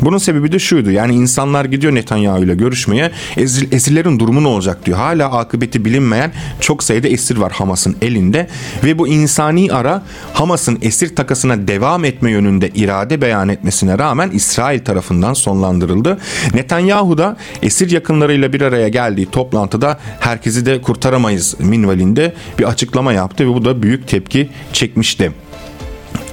Bunun 0.00 0.18
sebebi 0.18 0.52
de 0.52 0.58
şuydu. 0.58 0.90
Yani 0.90 1.09
insanlar 1.12 1.64
gidiyor 1.64 1.94
Netanyahu 1.94 2.44
ile 2.44 2.54
görüşmeye. 2.54 3.10
Esir, 3.36 3.72
esirlerin 3.72 4.18
durumu 4.18 4.42
ne 4.42 4.48
olacak 4.48 4.86
diyor. 4.86 4.98
Hala 4.98 5.38
akıbeti 5.38 5.84
bilinmeyen 5.84 6.32
çok 6.60 6.82
sayıda 6.82 7.08
esir 7.08 7.36
var 7.36 7.52
Hamas'ın 7.52 7.96
elinde 8.02 8.46
ve 8.84 8.98
bu 8.98 9.08
insani 9.08 9.72
ara 9.72 10.02
Hamas'ın 10.34 10.78
esir 10.82 11.16
takasına 11.16 11.68
devam 11.68 12.04
etme 12.04 12.30
yönünde 12.30 12.68
irade 12.68 13.20
beyan 13.20 13.48
etmesine 13.48 13.98
rağmen 13.98 14.30
İsrail 14.30 14.84
tarafından 14.84 15.34
sonlandırıldı. 15.34 16.18
Netanyahu 16.54 17.18
da 17.18 17.36
esir 17.62 17.90
yakınlarıyla 17.90 18.52
bir 18.52 18.60
araya 18.60 18.88
geldiği 18.88 19.26
toplantıda 19.26 19.98
herkesi 20.20 20.66
de 20.66 20.82
kurtaramayız 20.82 21.54
minvalinde 21.60 22.34
bir 22.58 22.64
açıklama 22.64 23.12
yaptı 23.12 23.44
ve 23.44 23.54
bu 23.54 23.64
da 23.64 23.82
büyük 23.82 24.08
tepki 24.08 24.48
çekmişti. 24.72 25.32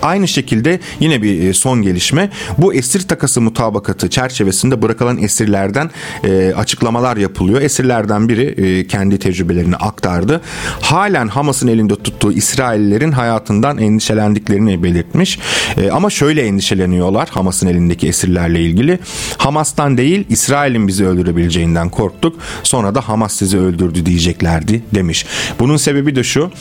Aynı 0.01 0.27
şekilde 0.27 0.79
yine 0.99 1.21
bir 1.21 1.43
e, 1.43 1.53
son 1.53 1.81
gelişme 1.81 2.29
bu 2.57 2.73
esir 2.73 3.01
takası 3.01 3.41
mutabakatı 3.41 4.09
çerçevesinde 4.09 4.81
bırakılan 4.81 5.17
esirlerden 5.17 5.91
e, 6.23 6.53
açıklamalar 6.57 7.17
yapılıyor. 7.17 7.61
Esirlerden 7.61 8.29
biri 8.29 8.45
e, 8.45 8.87
kendi 8.87 9.19
tecrübelerini 9.19 9.75
aktardı. 9.75 10.41
Halen 10.81 11.27
Hamas'ın 11.27 11.67
elinde 11.67 11.95
tuttuğu 11.95 12.31
İsraillerin 12.31 13.11
hayatından 13.11 13.77
endişelendiklerini 13.77 14.83
belirtmiş. 14.83 15.39
E, 15.77 15.91
ama 15.91 16.09
şöyle 16.09 16.41
endişeleniyorlar 16.41 17.29
Hamas'ın 17.29 17.67
elindeki 17.67 18.07
esirlerle 18.07 18.61
ilgili. 18.61 18.99
Hamas'tan 19.37 19.97
değil 19.97 20.25
İsrail'in 20.29 20.87
bizi 20.87 21.05
öldürebileceğinden 21.05 21.89
korktuk. 21.89 22.39
Sonra 22.63 22.95
da 22.95 23.01
Hamas 23.01 23.35
sizi 23.35 23.57
öldürdü 23.57 24.05
diyeceklerdi 24.05 24.81
demiş. 24.95 25.25
Bunun 25.59 25.77
sebebi 25.77 26.15
de 26.15 26.23
şu. 26.23 26.51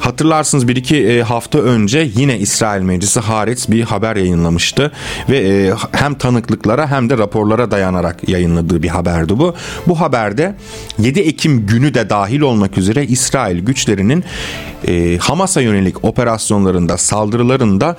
Hatırlarsınız 0.00 0.68
bir 0.68 0.76
iki 0.76 1.06
e, 1.06 1.22
hafta 1.22 1.58
önce 1.58 2.10
yine 2.14 2.38
İsrail 2.38 2.82
Meclisi 2.82 3.20
Haaretz 3.20 3.70
bir 3.70 3.82
haber 3.82 4.16
yayınlamıştı 4.16 4.92
ve 5.28 5.38
e, 5.38 5.72
hem 5.92 6.14
tanıklıklara 6.14 6.90
hem 6.90 7.10
de 7.10 7.18
raporlara 7.18 7.70
dayanarak 7.70 8.28
yayınladığı 8.28 8.82
bir 8.82 8.88
haberdi 8.88 9.38
bu. 9.38 9.54
Bu 9.86 10.00
haberde 10.00 10.54
7 10.98 11.20
Ekim 11.20 11.66
günü 11.66 11.94
de 11.94 12.10
dahil 12.10 12.40
olmak 12.40 12.78
üzere 12.78 13.06
İsrail 13.06 13.58
güçlerinin 13.58 14.24
e, 14.88 15.18
Hamas'a 15.18 15.60
yönelik 15.60 16.04
operasyonlarında, 16.04 16.96
saldırılarında 16.96 17.96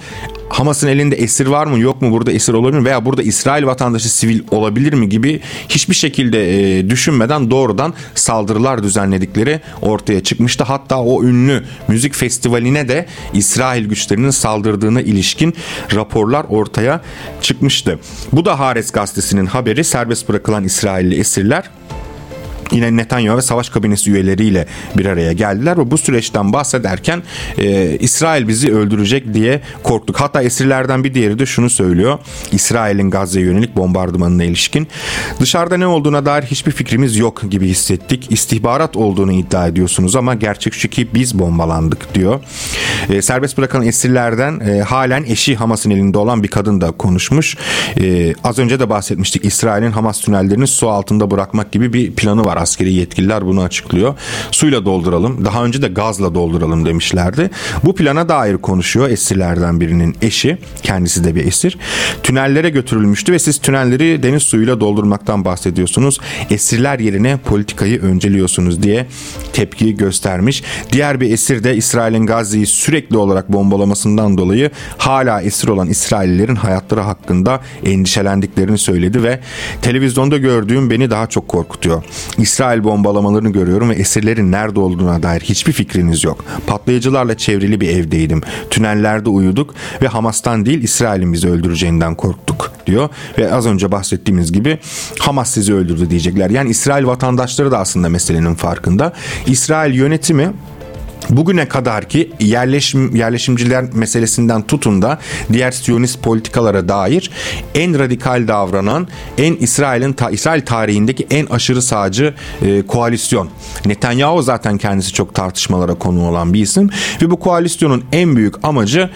Hamas'ın 0.49 0.88
elinde 0.88 1.15
esir 1.15 1.47
var 1.47 1.67
mı 1.67 1.79
yok 1.79 2.01
mu 2.01 2.12
burada 2.12 2.31
esir 2.31 2.53
olabilir 2.53 2.79
mi 2.79 2.85
veya 2.85 3.05
burada 3.05 3.23
İsrail 3.23 3.65
vatandaşı 3.65 4.09
sivil 4.09 4.41
olabilir 4.51 4.93
mi 4.93 5.09
gibi 5.09 5.41
hiçbir 5.69 5.95
şekilde 5.95 6.77
e, 6.77 6.89
düşünmeden 6.89 7.51
doğrudan 7.51 7.93
saldırılar 8.15 8.83
düzenledikleri 8.83 9.62
ortaya 9.81 10.23
çıkmıştı. 10.23 10.63
Hatta 10.63 10.99
o 11.01 11.23
ünlü 11.23 11.63
müzik 11.88 12.15
festivaline 12.15 12.88
de 12.88 13.05
İsrail 13.33 13.85
güçlerinin 13.85 14.29
saldırdığına 14.29 15.01
ilişkin 15.01 15.53
raporlar 15.95 16.45
ortaya 16.49 17.01
çıkmıştı. 17.41 17.99
Bu 18.31 18.45
da 18.45 18.59
Haaretz 18.59 18.91
gazetesinin 18.91 19.45
haberi 19.45 19.83
serbest 19.83 20.29
bırakılan 20.29 20.63
İsrailli 20.63 21.19
esirler 21.19 21.69
yine 22.71 22.97
Netanyahu 22.97 23.38
ve 23.38 23.41
savaş 23.41 23.69
kabinesi 23.69 24.12
üyeleriyle 24.12 24.65
bir 24.97 25.05
araya 25.05 25.34
geldiler 25.34 25.77
ve 25.77 25.91
bu 25.91 25.97
süreçten 25.97 26.53
bahsederken 26.53 27.23
e, 27.58 27.97
İsrail 27.99 28.47
bizi 28.47 28.73
öldürecek 28.73 29.34
diye 29.34 29.62
korktuk. 29.84 30.21
Hatta 30.21 30.41
esirlerden 30.41 31.03
bir 31.03 31.13
diğeri 31.13 31.39
de 31.39 31.45
şunu 31.45 31.69
söylüyor. 31.69 32.19
İsrail'in 32.51 33.10
Gazze'ye 33.10 33.45
yönelik 33.45 33.75
bombardımanına 33.75 34.43
ilişkin. 34.43 34.88
Dışarıda 35.39 35.77
ne 35.77 35.88
olduğuna 35.88 36.25
dair 36.25 36.43
hiçbir 36.43 36.71
fikrimiz 36.71 37.17
yok 37.17 37.41
gibi 37.49 37.67
hissettik. 37.67 38.32
İstihbarat 38.32 38.97
olduğunu 38.97 39.32
iddia 39.32 39.67
ediyorsunuz 39.67 40.15
ama 40.15 40.36
gerçek 40.36 40.73
şu 40.73 40.89
ki 40.89 41.08
biz 41.13 41.39
bombalandık 41.39 42.15
diyor. 42.15 42.39
E, 43.10 43.21
serbest 43.21 43.58
bırakan 43.58 43.84
esirlerden 43.84 44.60
e, 44.60 44.82
halen 44.82 45.23
eşi 45.23 45.55
Hamas'ın 45.55 45.89
elinde 45.89 46.17
olan 46.17 46.43
bir 46.43 46.47
kadın 46.47 46.82
da 46.82 46.91
konuşmuş. 46.91 47.58
E, 47.99 48.34
az 48.43 48.60
önce 48.60 48.79
de 48.79 48.89
bahsetmiştik. 48.89 49.45
İsrail'in 49.45 49.91
Hamas 49.91 50.21
tünellerini 50.21 50.67
su 50.67 50.89
altında 50.89 51.32
bırakmak 51.32 51.71
gibi 51.71 51.93
bir 51.93 52.12
planı 52.12 52.45
var 52.45 52.58
askeri 52.59 52.93
yetkililer 52.93 53.45
bunu 53.45 53.61
açıklıyor. 53.61 54.15
Suyla 54.51 54.85
dolduralım. 54.85 55.45
Daha 55.45 55.65
önce 55.65 55.81
de 55.81 55.87
gazla 55.87 56.35
dolduralım 56.35 56.85
demişlerdi. 56.85 57.49
Bu 57.83 57.95
plana 57.95 58.29
dair 58.29 58.57
konuşuyor 58.57 59.09
esirlerden 59.09 59.81
birinin 59.81 60.15
eşi. 60.21 60.57
Kendisi 60.83 61.23
de 61.23 61.35
bir 61.35 61.45
esir. 61.45 61.77
Tünellere 62.23 62.69
götürülmüştü 62.69 63.33
ve 63.33 63.39
siz 63.39 63.57
tünelleri 63.57 64.23
deniz 64.23 64.43
suyuyla 64.43 64.79
doldurmaktan 64.79 65.45
bahsediyorsunuz. 65.45 66.19
Esirler 66.49 66.99
yerine 66.99 67.37
politikayı 67.37 68.01
önceliyorsunuz 68.01 68.83
diye 68.83 69.07
tepki 69.53 69.97
göstermiş. 69.97 70.63
Diğer 70.91 71.21
bir 71.21 71.31
esir 71.31 71.63
de 71.63 71.75
İsrail'in 71.75 72.25
Gazze'yi 72.25 72.65
sürekli 72.65 73.17
olarak 73.17 73.53
bombalamasından 73.53 74.37
dolayı 74.37 74.71
hala 74.97 75.41
esir 75.41 75.67
olan 75.67 75.89
İsraillilerin 75.89 76.55
hayatları 76.55 77.01
hakkında 77.01 77.61
endişelendiklerini 77.85 78.77
söyledi 78.77 79.23
ve 79.23 79.39
televizyonda 79.81 80.37
gördüğüm 80.37 80.89
beni 80.89 81.09
daha 81.09 81.27
çok 81.27 81.47
korkutuyor. 81.47 82.03
İsrail 82.49 82.83
bombalamalarını 82.83 83.49
görüyorum 83.49 83.89
ve 83.89 83.93
esirlerin 83.93 84.51
nerede 84.51 84.79
olduğuna 84.79 85.23
dair 85.23 85.41
hiçbir 85.41 85.71
fikriniz 85.71 86.23
yok. 86.23 86.45
Patlayıcılarla 86.67 87.38
çevrili 87.38 87.81
bir 87.81 87.89
evdeydim. 87.89 88.41
Tünellerde 88.69 89.29
uyuduk 89.29 89.75
ve 90.01 90.07
Hamas'tan 90.07 90.65
değil 90.65 90.83
İsrail'in 90.83 91.33
bizi 91.33 91.49
öldüreceğinden 91.49 92.15
korktuk 92.15 92.71
diyor. 92.88 93.09
Ve 93.38 93.53
az 93.53 93.65
önce 93.65 93.91
bahsettiğimiz 93.91 94.51
gibi 94.51 94.77
Hamas 95.19 95.51
sizi 95.51 95.73
öldürdü 95.73 96.09
diyecekler. 96.09 96.49
Yani 96.49 96.69
İsrail 96.69 97.05
vatandaşları 97.05 97.71
da 97.71 97.79
aslında 97.79 98.09
meselenin 98.09 98.55
farkında. 98.55 99.13
İsrail 99.47 99.93
yönetimi 99.93 100.53
Bugüne 101.29 101.67
kadar 101.67 102.09
ki 102.09 102.31
yerleşim 102.39 103.15
yerleşimciler 103.15 103.93
meselesinden 103.93 104.61
tutun 104.61 105.01
da 105.01 105.19
diğer 105.53 105.71
Siyonist 105.71 106.23
politikalara 106.23 106.89
dair 106.89 107.31
en 107.75 107.99
radikal 107.99 108.47
davranan, 108.47 109.07
en 109.37 109.55
İsrail'in 109.55 110.13
ta, 110.13 110.29
İsrail 110.29 110.61
tarihindeki 110.61 111.27
en 111.29 111.45
aşırı 111.45 111.81
sağcı 111.81 112.33
e, 112.61 112.81
koalisyon. 112.81 113.49
Netanyahu 113.85 114.41
zaten 114.41 114.77
kendisi 114.77 115.13
çok 115.13 115.35
tartışmalara 115.35 115.95
konu 115.95 116.29
olan 116.29 116.53
bir 116.53 116.61
isim 116.61 116.89
ve 117.21 117.29
bu 117.29 117.39
koalisyonun 117.39 118.03
en 118.11 118.35
büyük 118.35 118.55
amacı 118.63 119.09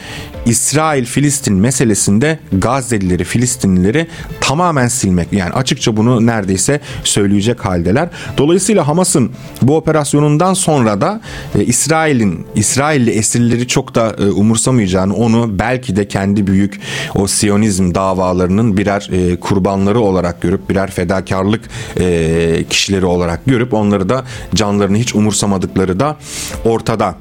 İsrail-Filistin 0.46 1.54
meselesinde 1.54 2.40
Gazze'lileri, 2.52 3.24
Filistinlileri 3.24 4.08
tamamen 4.42 4.88
silmek. 4.88 5.34
Yani 5.34 5.54
açıkça 5.54 5.98
bunu 5.98 6.26
neredeyse 6.26 6.82
söyleyecek 7.04 7.66
haldeler. 7.66 8.10
Dolayısıyla 8.38 8.88
Hamas'ın 8.88 9.32
bu 9.62 9.78
operasyonundan 9.78 10.54
sonra 10.54 11.02
da 11.02 11.22
e, 11.56 11.64
İsrail'in 12.04 12.46
İsrailli 12.56 13.12
esirleri 13.12 13.68
çok 13.68 13.96
da 13.96 14.16
e, 14.20 14.32
umursamayacağını, 14.32 15.16
onu 15.16 15.60
belki 15.60 15.96
de 15.96 16.08
kendi 16.08 16.48
büyük 16.48 16.80
o 17.16 17.28
Siyonizm 17.28 17.96
davalarının 17.96 18.78
birer 18.78 19.10
e, 19.12 19.40
kurbanları 19.40 20.00
olarak 20.00 20.42
görüp 20.42 20.70
birer 20.70 20.92
fedakarlık 20.92 21.62
e, 22.00 22.66
kişileri 22.70 23.06
olarak 23.06 23.46
görüp 23.46 23.74
onları 23.74 24.10
da 24.10 24.24
canlarını 24.56 24.98
hiç 24.98 25.16
umursamadıkları 25.16 26.00
da 26.00 26.18
ortada. 26.66 27.16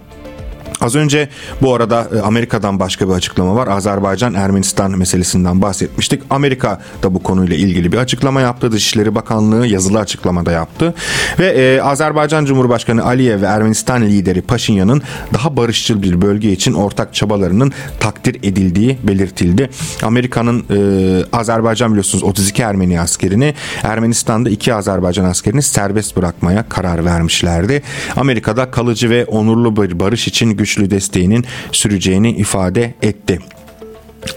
Az 0.82 0.94
önce 0.94 1.28
bu 1.62 1.74
arada 1.74 2.08
e, 2.16 2.20
Amerika'dan 2.20 2.80
başka 2.80 3.08
bir 3.08 3.12
açıklama 3.12 3.56
var. 3.56 3.68
Azerbaycan 3.68 4.34
Ermenistan 4.34 4.98
meselesinden 4.98 5.62
bahsetmiştik. 5.62 6.22
Amerika 6.30 6.80
da 7.02 7.14
bu 7.14 7.22
konuyla 7.22 7.56
ilgili 7.56 7.92
bir 7.92 7.96
açıklama 7.96 8.40
yaptı. 8.40 8.72
Dışişleri 8.72 9.14
Bakanlığı 9.14 9.66
yazılı 9.66 9.98
açıklamada 9.98 10.52
yaptı. 10.52 10.94
Ve 11.38 11.46
e, 11.46 11.80
Azerbaycan 11.82 12.44
Cumhurbaşkanı 12.44 13.04
Aliyev 13.04 13.42
ve 13.42 13.46
Ermenistan 13.46 14.02
lideri 14.02 14.42
Paşinyan'ın 14.42 15.02
daha 15.34 15.56
barışçıl 15.56 16.02
bir 16.02 16.22
bölge 16.22 16.52
için 16.52 16.72
ortak 16.72 17.14
çabalarının 17.14 17.72
takdir 18.00 18.34
edildiği 18.34 18.98
belirtildi. 19.02 19.70
Amerika'nın 20.02 20.64
e, 20.70 21.24
Azerbaycan 21.32 21.90
biliyorsunuz 21.90 22.24
32 22.24 22.62
Ermeni 22.62 23.00
askerini 23.00 23.54
Ermenistan'da 23.82 24.50
2 24.50 24.74
Azerbaycan 24.74 25.24
askerini 25.24 25.62
serbest 25.62 26.16
bırakmaya 26.16 26.68
karar 26.68 27.04
vermişlerdi. 27.04 27.82
Amerika'da 28.16 28.70
kalıcı 28.70 29.10
ve 29.10 29.24
onurlu 29.24 29.76
bir 29.76 30.00
barış 30.00 30.28
için 30.28 30.50
güç 30.50 30.71
güçlü 30.72 30.90
desteğinin 30.90 31.44
süreceğini 31.72 32.30
ifade 32.30 32.94
etti. 33.02 33.38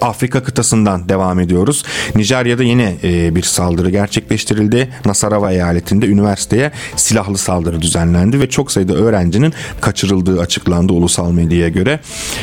Afrika 0.01 0.43
kıtasından 0.43 1.09
devam 1.09 1.39
ediyoruz. 1.39 1.83
Nijerya'da 2.15 2.63
yine 2.63 2.95
e, 3.03 3.35
bir 3.35 3.43
saldırı 3.43 3.89
gerçekleştirildi. 3.89 4.89
Nasarawa 5.05 5.51
eyaletinde 5.51 6.07
üniversiteye 6.07 6.71
silahlı 6.95 7.37
saldırı 7.37 7.81
düzenlendi 7.81 8.39
ve 8.39 8.49
çok 8.49 8.71
sayıda 8.71 8.93
öğrencinin 8.93 9.53
kaçırıldığı 9.81 10.41
açıklandı 10.41 10.93
ulusal 10.93 11.31
medyaya 11.31 11.69
göre. 11.69 11.99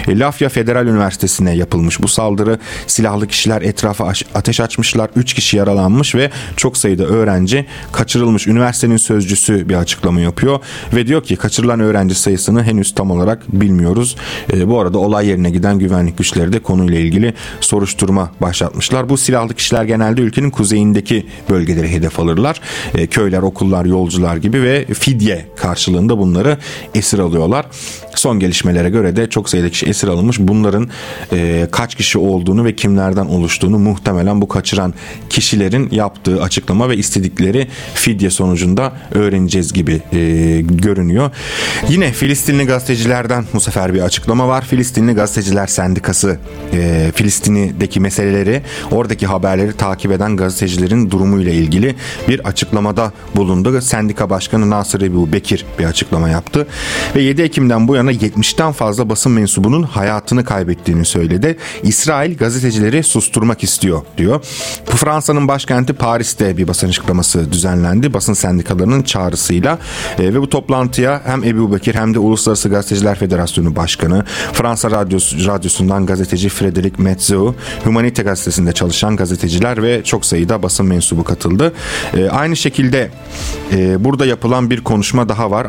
E, 0.09 0.19
Lafya 0.19 0.49
Federal 0.49 0.87
Üniversitesi'ne 0.87 1.57
yapılmış 1.57 2.03
bu 2.03 2.09
saldırı. 2.09 2.59
Silahlı 2.87 3.27
kişiler 3.27 3.63
etrafa 3.63 4.13
ateş 4.35 4.61
açmışlar. 4.61 5.11
3 5.17 5.35
kişi 5.35 5.57
yaralanmış 5.57 6.15
ve 6.15 6.31
çok 6.57 6.77
sayıda 6.77 7.05
öğrenci 7.05 7.67
kaçırılmış. 7.93 8.47
Üniversitenin 8.47 8.97
sözcüsü 8.97 9.69
bir 9.69 9.75
açıklama 9.75 10.21
yapıyor 10.21 10.61
ve 10.95 11.07
diyor 11.07 11.25
ki 11.25 11.37
kaçırılan 11.37 11.81
öğrenci 11.81 12.15
sayısını 12.15 12.65
henüz 12.65 12.95
tam 12.95 13.11
olarak 13.11 13.53
bilmiyoruz. 13.53 14.17
E, 14.53 14.69
bu 14.69 14.81
arada 14.81 14.99
olay 14.99 15.27
yerine 15.27 15.51
giden 15.51 15.79
güvenlik 15.79 16.19
güçleri 16.19 16.53
de 16.53 16.59
konuyla 16.59 16.99
ilgili 16.99 17.32
soruşturma 17.61 18.33
başlatmışlar. 18.41 19.09
Bu 19.09 19.17
silahlı 19.17 19.55
kişiler 19.55 19.85
genelde 19.85 20.21
ülkenin 20.21 20.51
kuzeyindeki 20.51 21.27
bölgeleri 21.51 21.91
hedef 21.91 22.21
alırlar. 22.21 22.61
E, 22.95 23.07
köyler, 23.07 23.43
okullar, 23.43 23.85
yolcular 23.85 24.37
gibi 24.37 24.63
ve 24.63 24.85
fidye 24.85 25.47
karşılığında 25.57 26.19
bunları 26.19 26.59
esir 26.95 27.19
alıyorlar. 27.19 27.67
Son 28.15 28.41
gelişmelere 28.41 28.91
göre 28.91 29.17
de 29.17 29.31
çok 29.31 29.51
sayıda 29.51 29.71
kişi 29.71 29.87
esir 29.87 30.09
alınmış. 30.09 30.39
Bunların 30.39 30.89
e, 31.33 31.69
kaç 31.71 31.95
kişi 31.95 32.19
olduğunu 32.19 32.65
ve 32.65 32.77
kimlerden 32.77 33.27
oluştuğunu 33.27 33.79
muhtemelen 33.79 34.41
bu 34.41 34.49
kaçıran 34.49 34.95
kişilerin 35.31 35.89
yaptığı 35.91 36.43
açıklama 36.43 36.89
ve 36.89 36.97
istedikleri 36.97 37.69
fidye 37.95 38.31
sonucunda 38.31 38.93
öğreneceğiz 39.11 39.73
gibi 39.73 40.03
e, 40.13 40.61
görünüyor. 40.61 41.31
Yine 41.89 42.13
Filistinli 42.13 42.67
gazetecilerden 42.67 43.45
bu 43.55 43.61
sefer 43.61 43.95
bir 43.95 44.01
açıklama 44.01 44.49
var. 44.49 44.65
Filistinli 44.65 45.13
Gazeteciler 45.13 45.67
Sendikası 45.67 46.39
e, 46.73 47.11
Filistin'deki 47.23 48.01
meseleleri, 48.01 48.63
oradaki 48.91 49.27
haberleri 49.27 49.73
takip 49.73 50.13
eden 50.13 50.37
gazetecilerin 50.37 51.11
durumuyla 51.11 51.53
ilgili 51.53 51.95
bir 52.29 52.49
açıklamada 52.49 53.13
bulundu. 53.37 53.81
Sendika 53.81 54.31
Başkanı 54.31 54.71
Nasır 54.71 55.01
Ebu 55.01 55.33
Bekir 55.33 55.67
bir 55.79 55.85
açıklama 55.85 56.29
yaptı 56.29 56.67
ve 57.17 57.23
7 57.23 57.43
Ekim'den 57.43 57.89
bu 57.89 57.97
yana 57.97 58.13
70'ten 58.13 58.73
fazla 58.73 59.09
basın 59.09 59.33
mensubunun 59.33 59.83
hayatını 59.83 60.45
kaybettiğini 60.45 61.05
söyledi. 61.05 61.57
İsrail 61.83 62.37
gazetecileri 62.37 63.03
susturmak 63.03 63.63
istiyor 63.63 64.03
diyor. 64.19 64.45
Fransa'nın 64.85 65.49
başkenti 65.49 65.93
Paris'te 65.93 66.57
bir 66.57 66.69
basın 66.69 66.89
açıklaması 66.89 67.53
düzenlendi. 67.53 68.15
Basın 68.15 68.33
sendikalarının 68.33 69.03
çağrısıyla 69.03 69.79
e, 70.19 70.35
ve 70.35 70.41
bu 70.41 70.49
toplantıya 70.49 71.23
hem 71.25 71.45
Ebu 71.45 71.75
Bekir 71.75 71.95
hem 71.95 72.15
de 72.15 72.19
Uluslararası 72.19 72.69
Gazeteciler 72.69 73.19
Federasyonu 73.19 73.77
Başkanı, 73.77 74.25
Fransa 74.53 74.91
Radyosu, 74.91 75.47
Radyosu'ndan 75.47 76.07
gazeteci 76.07 76.49
Frederic 76.49 77.03
Metzou, 77.13 77.55
Humanite 77.85 78.23
gazetesinde 78.23 78.73
çalışan 78.73 79.17
gazeteciler 79.17 79.83
ve 79.83 80.05
çok 80.05 80.27
sayıda 80.27 80.63
basın 80.63 80.87
mensubu 80.87 81.25
katıldı. 81.25 81.73
E, 82.17 82.29
aynı 82.29 82.57
şekilde 82.57 83.11
e, 83.73 84.05
burada 84.05 84.27
yapılan 84.27 84.71
bir 84.71 84.81
konuşma 84.81 85.29
daha 85.29 85.51
var. 85.51 85.65
E, 85.65 85.69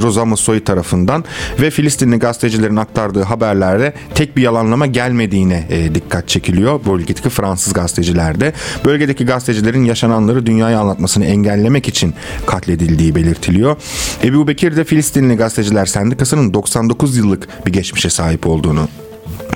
Rosa 0.00 0.24
Mussoy 0.24 0.64
tarafından 0.64 1.24
ve 1.60 1.70
Filistinli 1.70 2.18
gazetecilerin 2.18 2.76
aktardığı 2.76 3.22
haberlerde 3.22 3.92
tek 4.14 4.36
bir 4.36 4.42
yalanlama 4.42 4.86
gelmediğine 4.86 5.66
e, 5.70 5.94
dikkat 5.94 6.28
çekiliyor. 6.28 6.80
Bölgedeki 6.86 7.28
Fransız 7.28 7.72
gazetecilerde. 7.72 8.52
Bölgedeki 8.84 9.26
gazetecilerin 9.26 9.84
yaşananları 9.84 10.46
dünyaya 10.46 10.80
anlatmasını 10.80 11.24
engellemek 11.24 11.88
için 11.88 12.14
katledildiği 12.46 13.14
belirtiliyor. 13.14 13.76
Ebu 14.24 14.48
Bekir 14.48 14.76
de 14.76 14.84
Filistinli 14.84 15.36
Gazeteciler 15.36 15.86
Sendikası'nın 15.86 16.54
99 16.54 17.16
yıllık 17.16 17.66
bir 17.66 17.72
geçmişe 17.72 18.10
sahip 18.10 18.46
olduğunu 18.46 18.88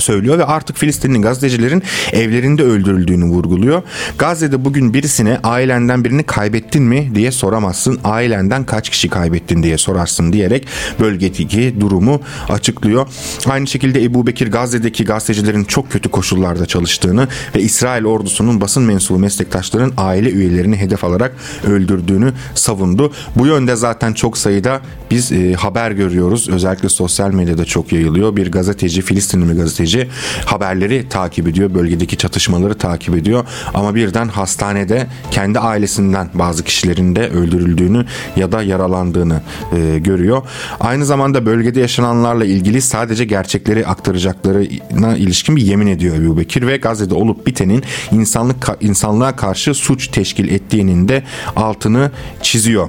söylüyor 0.00 0.38
ve 0.38 0.44
artık 0.44 0.76
Filistinli 0.76 1.20
gazetecilerin 1.20 1.82
evlerinde 2.12 2.62
öldürüldüğünü 2.62 3.24
vurguluyor. 3.24 3.82
Gazze'de 4.18 4.64
bugün 4.64 4.94
birisine 4.94 5.38
ailenden 5.42 6.04
birini 6.04 6.22
kaybettin 6.22 6.82
mi 6.82 7.10
diye 7.14 7.32
soramazsın. 7.32 8.00
Ailenden 8.04 8.64
kaç 8.64 8.90
kişi 8.90 9.08
kaybettin 9.08 9.62
diye 9.62 9.78
sorarsın 9.78 10.32
diyerek 10.32 10.66
bölgedeki 11.00 11.74
durumu 11.80 12.20
açıklıyor. 12.48 13.06
Aynı 13.46 13.66
şekilde 13.66 14.04
Ebu 14.04 14.26
Bekir 14.26 14.50
Gazze'deki 14.50 15.04
gazetecilerin 15.04 15.64
çok 15.64 15.90
kötü 15.92 16.08
koşullarda 16.08 16.66
çalıştığını 16.66 17.28
ve 17.56 17.60
İsrail 17.60 18.04
ordusunun 18.04 18.60
basın 18.60 18.82
mensubu 18.82 19.18
meslektaşların 19.18 19.92
aile 19.96 20.30
üyelerini 20.30 20.76
hedef 20.76 21.04
alarak 21.04 21.36
öldürdüğünü 21.66 22.32
savundu. 22.54 23.12
Bu 23.36 23.46
yönde 23.46 23.76
zaten 23.76 24.12
çok 24.12 24.38
sayıda 24.38 24.80
biz 25.10 25.32
e, 25.32 25.52
haber 25.52 25.90
görüyoruz. 25.90 26.48
Özellikle 26.48 26.88
sosyal 26.88 27.30
medyada 27.30 27.64
çok 27.64 27.92
yayılıyor. 27.92 28.36
Bir 28.36 28.50
gazeteci, 28.52 29.02
Filistinli 29.02 29.48
bir 29.48 29.56
gazeteci 29.56 29.87
haberleri 30.44 31.08
takip 31.08 31.48
ediyor. 31.48 31.74
Bölgedeki 31.74 32.16
çatışmaları 32.16 32.74
takip 32.78 33.16
ediyor. 33.16 33.44
Ama 33.74 33.94
birden 33.94 34.28
hastanede 34.28 35.06
kendi 35.30 35.58
ailesinden 35.58 36.30
bazı 36.34 36.64
kişilerin 36.64 37.16
de 37.16 37.28
öldürüldüğünü 37.28 38.04
ya 38.36 38.52
da 38.52 38.62
yaralandığını 38.62 39.40
e, 39.76 39.98
görüyor. 39.98 40.42
Aynı 40.80 41.04
zamanda 41.06 41.46
bölgede 41.46 41.80
yaşananlarla 41.80 42.44
ilgili 42.44 42.80
sadece 42.80 43.24
gerçekleri 43.24 43.86
aktaracaklarına 43.86 45.16
ilişkin 45.16 45.56
bir 45.56 45.62
yemin 45.62 45.86
ediyor 45.86 46.16
Ebu 46.16 46.38
Bekir 46.38 46.66
ve 46.66 46.76
Gazze'de 46.76 47.14
olup 47.14 47.46
bitenin 47.46 47.82
insanlık 48.12 48.68
insanlığa 48.80 49.36
karşı 49.36 49.74
suç 49.74 50.08
teşkil 50.08 50.48
ettiğinin 50.48 51.08
de 51.08 51.22
altını 51.56 52.10
çiziyor. 52.42 52.88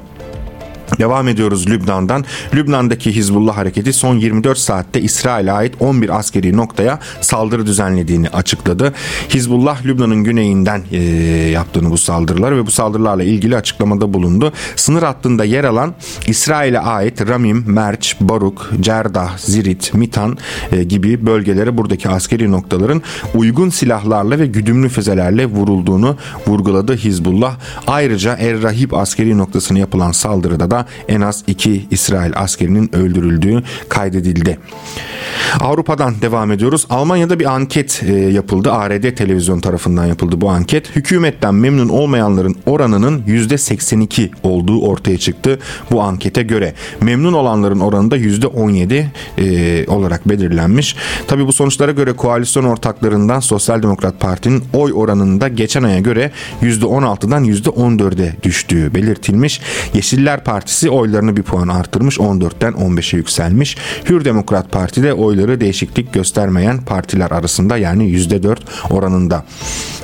Devam 0.97 1.27
ediyoruz 1.27 1.69
Lübnan'dan. 1.69 2.25
Lübnan'daki 2.53 3.15
Hizbullah 3.15 3.57
hareketi 3.57 3.93
son 3.93 4.15
24 4.15 4.57
saatte 4.57 5.01
İsrail'e 5.01 5.51
ait 5.51 5.73
11 5.79 6.19
askeri 6.19 6.57
noktaya 6.57 6.99
saldırı 7.21 7.65
düzenlediğini 7.65 8.29
açıkladı. 8.29 8.93
Hizbullah 9.29 9.85
Lübnan'ın 9.85 10.23
güneyinden 10.23 10.83
e, 10.91 11.01
yaptığını 11.49 11.91
bu 11.91 11.97
saldırılar 11.97 12.57
ve 12.57 12.65
bu 12.65 12.71
saldırılarla 12.71 13.23
ilgili 13.23 13.57
açıklamada 13.57 14.13
bulundu. 14.13 14.53
Sınır 14.75 15.03
hattında 15.03 15.45
yer 15.45 15.63
alan 15.63 15.93
İsrail'e 16.27 16.79
ait 16.79 17.27
Ramim, 17.27 17.63
Merç, 17.67 18.15
Baruk, 18.21 18.71
Cerdah, 18.79 19.37
Zirit, 19.37 19.93
Mitan 19.93 20.37
e, 20.71 20.83
gibi 20.83 21.25
bölgelere 21.25 21.77
buradaki 21.77 22.09
askeri 22.09 22.51
noktaların 22.51 23.01
uygun 23.35 23.69
silahlarla 23.69 24.39
ve 24.39 24.45
güdümlü 24.45 24.89
füzelerle 24.89 25.45
vurulduğunu 25.45 26.17
vurguladı 26.47 26.95
Hizbullah. 26.95 27.55
Ayrıca 27.87 28.35
Er 28.35 28.61
Rahib 28.61 28.91
askeri 28.91 29.37
noktasına 29.37 29.79
yapılan 29.79 30.11
saldırıda 30.11 30.71
da 30.71 30.78
en 31.07 31.21
az 31.21 31.43
iki 31.47 31.85
İsrail 31.91 32.31
askerinin 32.35 32.95
öldürüldüğü 32.95 33.63
kaydedildi. 33.89 34.59
Avrupa'dan 35.59 36.13
devam 36.21 36.51
ediyoruz. 36.51 36.85
Almanya'da 36.89 37.39
bir 37.39 37.45
anket 37.45 38.03
e, 38.03 38.13
yapıldı. 38.13 38.71
ARD 38.71 39.15
televizyon 39.15 39.59
tarafından 39.59 40.05
yapıldı 40.05 40.41
bu 40.41 40.49
anket. 40.49 40.95
Hükümetten 40.95 41.55
memnun 41.55 41.89
olmayanların 41.89 42.55
oranının 42.65 43.21
%82 43.21 44.29
olduğu 44.43 44.81
ortaya 44.81 45.17
çıktı 45.17 45.59
bu 45.91 46.01
ankete 46.01 46.43
göre. 46.43 46.73
Memnun 47.01 47.33
olanların 47.33 47.79
oranı 47.79 48.11
da 48.11 48.17
%17 48.17 49.05
e, 49.37 49.85
olarak 49.87 50.29
belirlenmiş. 50.29 50.95
Tabi 51.27 51.47
bu 51.47 51.53
sonuçlara 51.53 51.91
göre 51.91 52.13
koalisyon 52.13 52.63
ortaklarından 52.63 53.39
Sosyal 53.39 53.83
Demokrat 53.83 54.19
Parti'nin 54.19 54.63
oy 54.73 54.91
oranında 54.95 55.47
geçen 55.47 55.83
aya 55.83 55.99
göre 55.99 56.31
%16'dan 56.61 57.45
%14'e 57.45 58.35
düştüğü 58.43 58.93
belirtilmiş. 58.93 59.61
Yeşiller 59.93 60.43
Partisi 60.43 60.68
Partisi 60.69 60.89
oylarını 60.89 61.37
bir 61.37 61.43
puan 61.43 61.67
artırmış 61.67 62.17
14'ten 62.17 62.73
15'e 62.73 63.17
yükselmiş. 63.17 63.77
Hür 64.09 64.25
Demokrat 64.25 64.71
Parti 64.71 65.03
de 65.03 65.13
oyları 65.13 65.61
değişiklik 65.61 66.13
göstermeyen 66.13 66.81
partiler 66.81 67.31
arasında 67.31 67.77
yani 67.77 68.03
%4 68.11 68.57
oranında. 68.89 69.45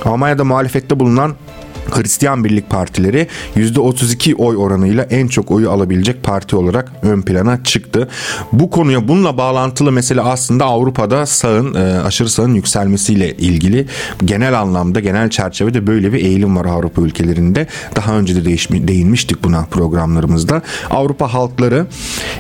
Almanya'da 0.06 0.44
muhalefette 0.44 1.00
bulunan 1.00 1.36
Hristiyan 1.92 2.44
Birlik 2.44 2.70
Partileri 2.70 3.28
%32 3.56 4.36
oy 4.36 4.58
oranıyla 4.58 5.04
en 5.04 5.28
çok 5.28 5.52
oyu 5.52 5.72
alabilecek 5.72 6.24
parti 6.24 6.56
olarak 6.56 6.92
ön 7.02 7.22
plana 7.22 7.64
çıktı. 7.64 8.10
Bu 8.52 8.70
konuya 8.70 9.08
bununla 9.08 9.38
bağlantılı 9.38 9.92
mesele 9.92 10.22
aslında 10.22 10.66
Avrupa'da 10.66 11.26
sağın 11.26 11.74
e, 11.74 12.00
aşırı 12.00 12.30
sağın 12.30 12.54
yükselmesiyle 12.54 13.38
ilgili 13.38 13.88
genel 14.26 14.60
anlamda 14.60 15.00
genel 15.00 15.30
çerçevede 15.30 15.88
böyle 15.88 16.14
bir 16.14 16.26
eğilim 16.26 16.58
var 16.58 16.66
Avrupa 16.66 17.02
ülkelerinde. 17.02 17.68
Daha 17.96 18.14
önce 18.14 18.36
de 18.36 18.46
değinmiştik 18.88 19.44
buna 19.44 19.66
programlarımızda. 19.66 20.62
Avrupa 20.90 21.34
halkları 21.34 21.88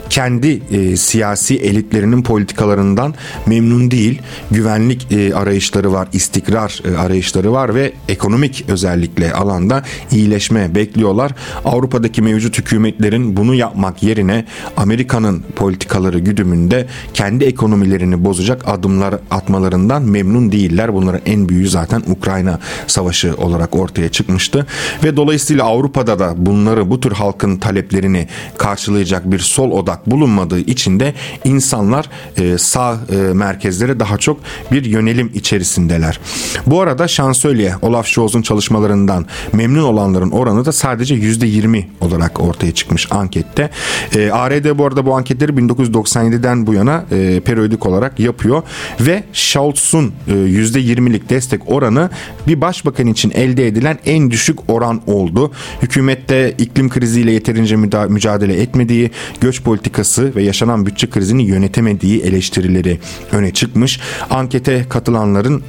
kendi 0.10 0.62
e, 0.72 0.98
siyasi 0.98 1.56
elitlerinin 1.56 2.24
politikalarından 2.24 3.14
memnun 3.46 3.92
değil. 3.92 4.22
Güvenlik 4.52 5.12
e, 5.12 5.36
arayışları 5.36 5.94
var, 5.94 6.08
istikrar 6.14 6.82
e, 6.86 6.98
arayışları 6.98 7.52
var 7.52 7.76
ve 7.76 7.94
ekonomik 8.10 8.66
özellikle 8.68 9.34
alanda 9.36 9.84
iyileşme 10.12 10.76
bekliyorlar. 10.76 11.32
Avrupa'daki 11.66 12.22
mevcut 12.22 12.58
hükümetlerin 12.58 13.38
bunu 13.38 13.56
yapmak 13.56 14.04
yerine 14.04 14.46
Amerika'nın 14.78 15.44
politikaları 15.56 16.20
güdümünde 16.20 16.88
kendi 17.14 17.46
ekonomilerini 17.46 18.26
bozacak 18.26 18.68
adımlar 18.68 19.16
atmalarından 19.32 20.02
memnun 20.02 20.52
değiller. 20.52 20.94
Bunların 20.94 21.22
en 21.26 21.50
büyüğü 21.50 21.70
zaten 21.70 22.04
Ukrayna 22.08 22.60
savaşı 22.88 23.36
olarak 23.38 23.76
ortaya 23.76 24.10
çıkmıştı 24.10 24.66
ve 25.04 25.18
dolayısıyla 25.18 25.64
Avrupa'da 25.64 26.20
da 26.20 26.34
bunları 26.38 26.90
bu 26.90 27.00
tür 27.00 27.12
halkın 27.12 27.58
taleplerini 27.58 28.28
karşılayacak 28.58 29.32
bir 29.32 29.40
sol 29.40 29.72
odak 29.72 30.12
bulunmadığı 30.12 30.60
için 30.60 31.00
de 31.00 31.14
insanlar 31.44 32.10
e, 32.38 32.58
sağ 32.58 32.98
e, 33.12 33.16
merkezlere 33.16 34.00
daha 34.00 34.18
çok 34.18 34.40
bir 34.72 34.86
yönelim 34.86 35.32
içerisindeler. 35.34 36.20
Bu 36.66 36.82
arada 36.82 37.08
şansölye 37.08 37.76
Olaf 37.82 38.08
Scholz'un 38.08 38.42
çalışmalarından 38.42 39.25
memnun 39.54 39.84
olanların 39.84 40.32
oranı 40.32 40.66
da 40.66 40.72
sadece 40.72 41.16
%20 41.16 41.84
olarak 42.02 42.40
ortaya 42.40 42.72
çıkmış 42.72 43.08
ankette. 43.12 43.70
E, 44.16 44.32
ARD 44.32 44.78
bu 44.78 44.86
arada 44.86 45.06
bu 45.06 45.16
anketleri 45.16 45.52
1997'den 45.52 46.68
bu 46.68 46.74
yana 46.74 47.06
e, 47.12 47.40
periyodik 47.40 47.86
olarak 47.86 48.20
yapıyor 48.20 48.64
ve 49.00 49.24
Scholz'un 49.34 50.14
e, 50.28 50.32
%20'lik 50.32 51.30
destek 51.30 51.72
oranı 51.72 52.10
bir 52.48 52.62
başbakan 52.62 53.08
için 53.08 53.32
elde 53.32 53.68
edilen 53.68 54.00
en 54.06 54.32
düşük 54.32 54.70
oran 54.70 55.02
oldu. 55.08 55.52
Hükümette 55.82 56.56
iklim 56.58 56.90
kriziyle 56.90 57.32
yeterince 57.32 57.76
mücadele 58.10 58.62
etmediği, 58.62 59.12
göç 59.42 59.64
politikası 59.64 60.36
ve 60.36 60.44
yaşanan 60.44 60.86
bütçe 60.86 61.10
krizini 61.10 61.44
yönetemediği 61.44 62.22
eleştirileri 62.22 63.00
öne 63.32 63.54
çıkmış. 63.54 64.00
Ankete 64.30 64.86
katılanların 64.90 65.64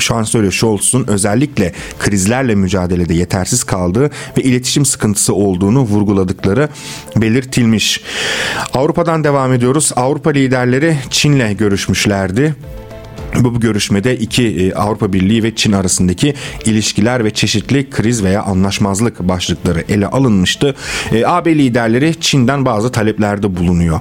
Şansölye 0.00 0.50
Scholz'un 0.50 1.04
özellikle 1.08 1.72
krizlerle 1.98 2.54
mücadelede 2.54 3.14
yetersiz 3.14 3.64
kaldığı 3.64 4.10
ve 4.38 4.42
iletişim 4.42 4.84
sıkıntısı 4.84 5.34
olduğunu 5.34 5.80
vurguladıkları 5.80 6.68
belirtilmiş. 7.16 8.00
Avrupa'dan 8.74 9.24
devam 9.24 9.52
ediyoruz. 9.52 9.92
Avrupa 9.96 10.30
liderleri 10.30 10.96
Çin'le 11.10 11.56
görüşmüşlerdi. 11.56 12.54
Bu 13.34 13.60
görüşmede 13.60 14.16
iki 14.16 14.46
e, 14.46 14.74
Avrupa 14.74 15.12
Birliği 15.12 15.42
ve 15.42 15.54
Çin 15.54 15.72
arasındaki 15.72 16.34
ilişkiler 16.64 17.24
ve 17.24 17.30
çeşitli 17.30 17.90
kriz 17.90 18.24
veya 18.24 18.42
anlaşmazlık 18.42 19.20
başlıkları 19.20 19.84
ele 19.88 20.06
alınmıştı. 20.06 20.74
E, 21.12 21.26
AB 21.26 21.54
liderleri 21.54 22.14
Çin'den 22.20 22.64
bazı 22.64 22.92
taleplerde 22.92 23.56
bulunuyor. 23.56 24.00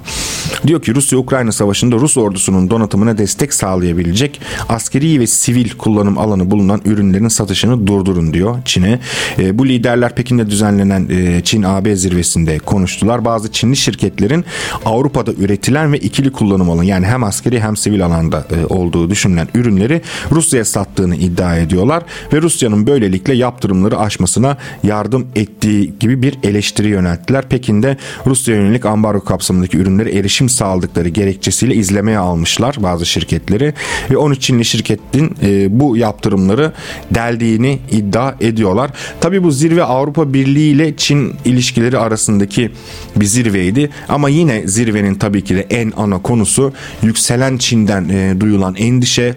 Diyor 0.68 0.82
ki 0.82 0.96
Rusya-Ukrayna 0.96 1.52
savaşında 1.52 1.96
Rus 1.96 2.18
ordusunun 2.18 2.70
donatımına 2.70 3.18
destek 3.18 3.54
sağlayabilecek 3.54 4.42
askeri 4.70 5.20
ve 5.20 5.28
sivil 5.28 5.70
kullanım 5.70 6.18
alanı 6.18 6.52
bulunan 6.52 6.82
ürünlerin 6.86 7.28
satışını 7.28 7.88
durdurun 7.88 8.34
diyor 8.34 8.58
Çin'e. 8.66 9.00
E, 9.40 9.58
bu 9.58 9.68
liderler 9.68 10.16
Pekin'de 10.16 10.50
düzenlenen 10.50 11.08
Çin-AB 11.44 11.96
zirvesinde 11.96 12.58
konuştular. 12.58 13.26
Bazı 13.26 13.52
Çinli 13.52 13.76
şirketlerin 13.76 14.46
Avrupa'da 14.86 15.34
üretilen 15.34 15.94
ve 15.94 15.98
ikili 15.98 16.32
kullanım 16.32 16.70
alanı 16.70 16.86
yani 16.86 17.06
hem 17.06 17.24
askeri 17.24 17.60
hem 17.60 17.78
sivil 17.78 18.06
alanda 18.06 18.48
olduğu 18.70 19.10
düşünülen 19.18 19.48
ürünleri 19.54 20.02
Rusya'ya 20.32 20.66
sattığını 20.66 21.16
iddia 21.16 21.58
ediyorlar 21.58 22.04
ve 22.34 22.42
Rusya'nın 22.42 22.88
böylelikle 22.88 23.34
yaptırımları 23.34 24.00
aşmasına 24.00 24.58
yardım 24.84 25.28
ettiği 25.36 25.94
gibi 26.00 26.22
bir 26.22 26.38
eleştiri 26.44 26.88
yönelttiler. 26.88 27.50
Pekin'de 27.50 27.98
Rusya 28.26 28.56
yönelik 28.56 28.86
ambargo 28.86 29.24
kapsamındaki 29.24 29.78
ürünleri 29.78 30.18
erişim 30.18 30.50
sağladıkları 30.50 31.10
gerekçesiyle 31.10 31.76
izlemeye 31.76 32.18
almışlar 32.18 32.76
bazı 32.80 33.06
şirketleri 33.06 33.74
ve 34.12 34.18
13 34.18 34.42
Çinli 34.42 34.66
şirketin 34.66 35.36
e, 35.44 35.80
bu 35.80 35.98
yaptırımları 35.98 36.72
deldiğini 37.12 37.80
iddia 37.92 38.36
ediyorlar. 38.42 38.92
Tabi 39.22 39.44
bu 39.44 39.52
zirve 39.52 39.84
Avrupa 39.84 40.34
Birliği 40.34 40.72
ile 40.72 40.98
Çin 40.98 41.34
ilişkileri 41.46 41.98
arasındaki 41.98 42.72
bir 43.16 43.26
zirveydi 43.26 43.90
ama 44.10 44.30
yine 44.30 44.68
zirvenin 44.68 45.16
tabii 45.16 45.44
ki 45.44 45.56
de 45.56 45.68
en 45.70 45.94
ana 45.98 46.22
konusu 46.22 46.74
yükselen 47.04 47.58
Çin'den 47.58 48.10
e, 48.10 48.40
duyulan 48.40 48.76
endişe 48.76 49.07
endişe 49.08 49.36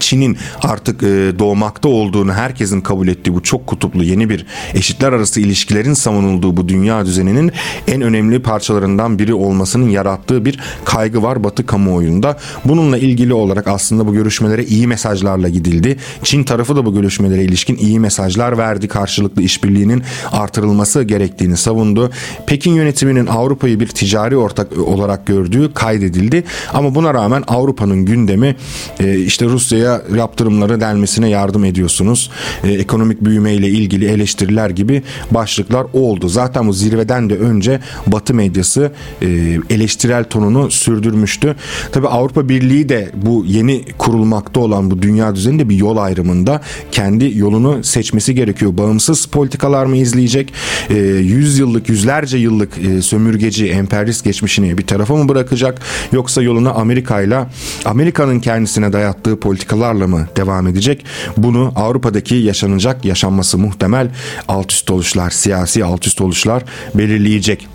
Çin'in 0.00 0.38
artık 0.62 1.02
e, 1.02 1.38
doğmakta 1.38 1.88
olduğunu 1.88 2.32
herkesin 2.32 2.80
kabul 2.80 3.08
ettiği 3.08 3.34
bu 3.34 3.42
çok 3.42 3.66
kutuplu 3.66 4.04
yeni 4.04 4.30
bir 4.30 4.46
eşitler 4.74 5.12
arası 5.12 5.40
ilişkilerin 5.40 5.94
savunulduğu 5.94 6.56
bu 6.56 6.68
dünya 6.68 7.06
düzeninin 7.06 7.52
en 7.88 8.02
önemli 8.02 8.42
parçalarından 8.42 9.18
biri 9.18 9.34
olmasının 9.34 9.88
yarattığı 9.88 10.44
bir 10.44 10.60
kaygı 10.84 11.22
var 11.22 11.44
Batı 11.44 11.66
kamuoyunda. 11.66 12.38
Bununla 12.64 12.98
ilgili 12.98 13.34
olarak 13.34 13.66
aslında 13.66 14.06
bu 14.06 14.12
görüşmelere 14.12 14.64
iyi 14.64 14.86
mesajlarla 14.86 15.48
gidildi. 15.48 15.96
Çin 16.22 16.44
tarafı 16.44 16.76
da 16.76 16.86
bu 16.86 16.94
görüşmelere 16.94 17.44
ilişkin 17.44 17.76
iyi 17.76 18.00
mesajlar 18.00 18.58
verdi. 18.58 18.88
Karşılıklı 18.88 19.42
işbirliğinin 19.42 20.02
artırılması 20.32 21.02
gerektiğini 21.02 21.56
savundu. 21.56 22.10
Pekin 22.46 22.74
yönetiminin 22.74 23.26
Avrupa'yı 23.26 23.80
bir 23.80 23.88
ticari 23.88 24.36
ortak 24.36 24.78
olarak 24.78 25.26
gördüğü 25.26 25.74
kaydedildi. 25.74 26.44
Ama 26.74 26.94
buna 26.94 27.14
rağmen 27.14 27.44
Avrupa'nın 27.48 28.04
gündemi 28.04 28.56
e, 29.00 29.18
işte 29.18 29.46
Rusya'ya 29.46 29.75
Rusya'ya 29.76 30.02
yaptırımları 30.16 30.80
delmesine 30.80 31.28
yardım 31.28 31.64
ediyorsunuz. 31.64 32.30
E, 32.64 32.72
ekonomik 32.72 33.24
büyüme 33.24 33.54
ile 33.54 33.68
ilgili 33.68 34.06
eleştiriler 34.06 34.70
gibi 34.70 35.02
başlıklar 35.30 35.86
oldu. 35.92 36.28
Zaten 36.28 36.68
bu 36.68 36.72
zirveden 36.72 37.30
de 37.30 37.38
önce 37.38 37.80
Batı 38.06 38.34
medyası 38.34 38.92
e, 39.22 39.26
eleştirel 39.70 40.24
tonunu 40.24 40.70
sürdürmüştü. 40.70 41.56
Tabi 41.92 42.08
Avrupa 42.08 42.48
Birliği 42.48 42.88
de 42.88 43.10
bu 43.14 43.44
yeni 43.46 43.84
kurulmakta 43.98 44.60
olan 44.60 44.90
bu 44.90 45.02
dünya 45.02 45.34
düzeninde 45.34 45.68
bir 45.68 45.76
yol 45.76 45.96
ayrımında 45.96 46.60
kendi 46.92 47.38
yolunu 47.38 47.84
seçmesi 47.84 48.34
gerekiyor. 48.34 48.78
Bağımsız 48.78 49.26
politikalar 49.26 49.86
mı 49.86 49.96
izleyecek? 49.96 50.52
E, 50.90 50.94
yüz 51.04 51.58
yıllık, 51.58 51.88
yüzlerce 51.88 52.38
yıllık 52.38 52.78
e, 52.78 53.02
sömürgeci, 53.02 53.66
emperyalist 53.66 54.24
geçmişini 54.24 54.78
bir 54.78 54.86
tarafa 54.86 55.16
mı 55.16 55.28
bırakacak? 55.28 55.80
Yoksa 56.12 56.42
yolunu 56.42 56.78
Amerika 56.78 57.22
ile 57.22 57.46
Amerika'nın 57.84 58.40
kendisine 58.40 58.92
dayattığı 58.92 59.40
politikalar 59.40 59.65
politikalarla 59.66 60.06
mı 60.06 60.26
devam 60.36 60.66
edecek? 60.66 61.04
Bunu 61.36 61.72
Avrupa'daki 61.76 62.34
yaşanacak, 62.34 63.04
yaşanması 63.04 63.58
muhtemel 63.58 64.08
alt 64.48 64.72
üst 64.72 64.90
oluşlar, 64.90 65.30
siyasi 65.30 65.84
alt 65.84 66.06
üst 66.06 66.20
oluşlar 66.20 66.62
belirleyecek. 66.94 67.68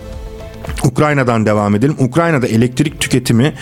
Ukrayna'dan 0.84 1.46
devam 1.46 1.76
edelim. 1.76 1.96
Ukrayna'da 2.00 2.48
elektrik 2.48 3.00
tüketimi 3.00 3.54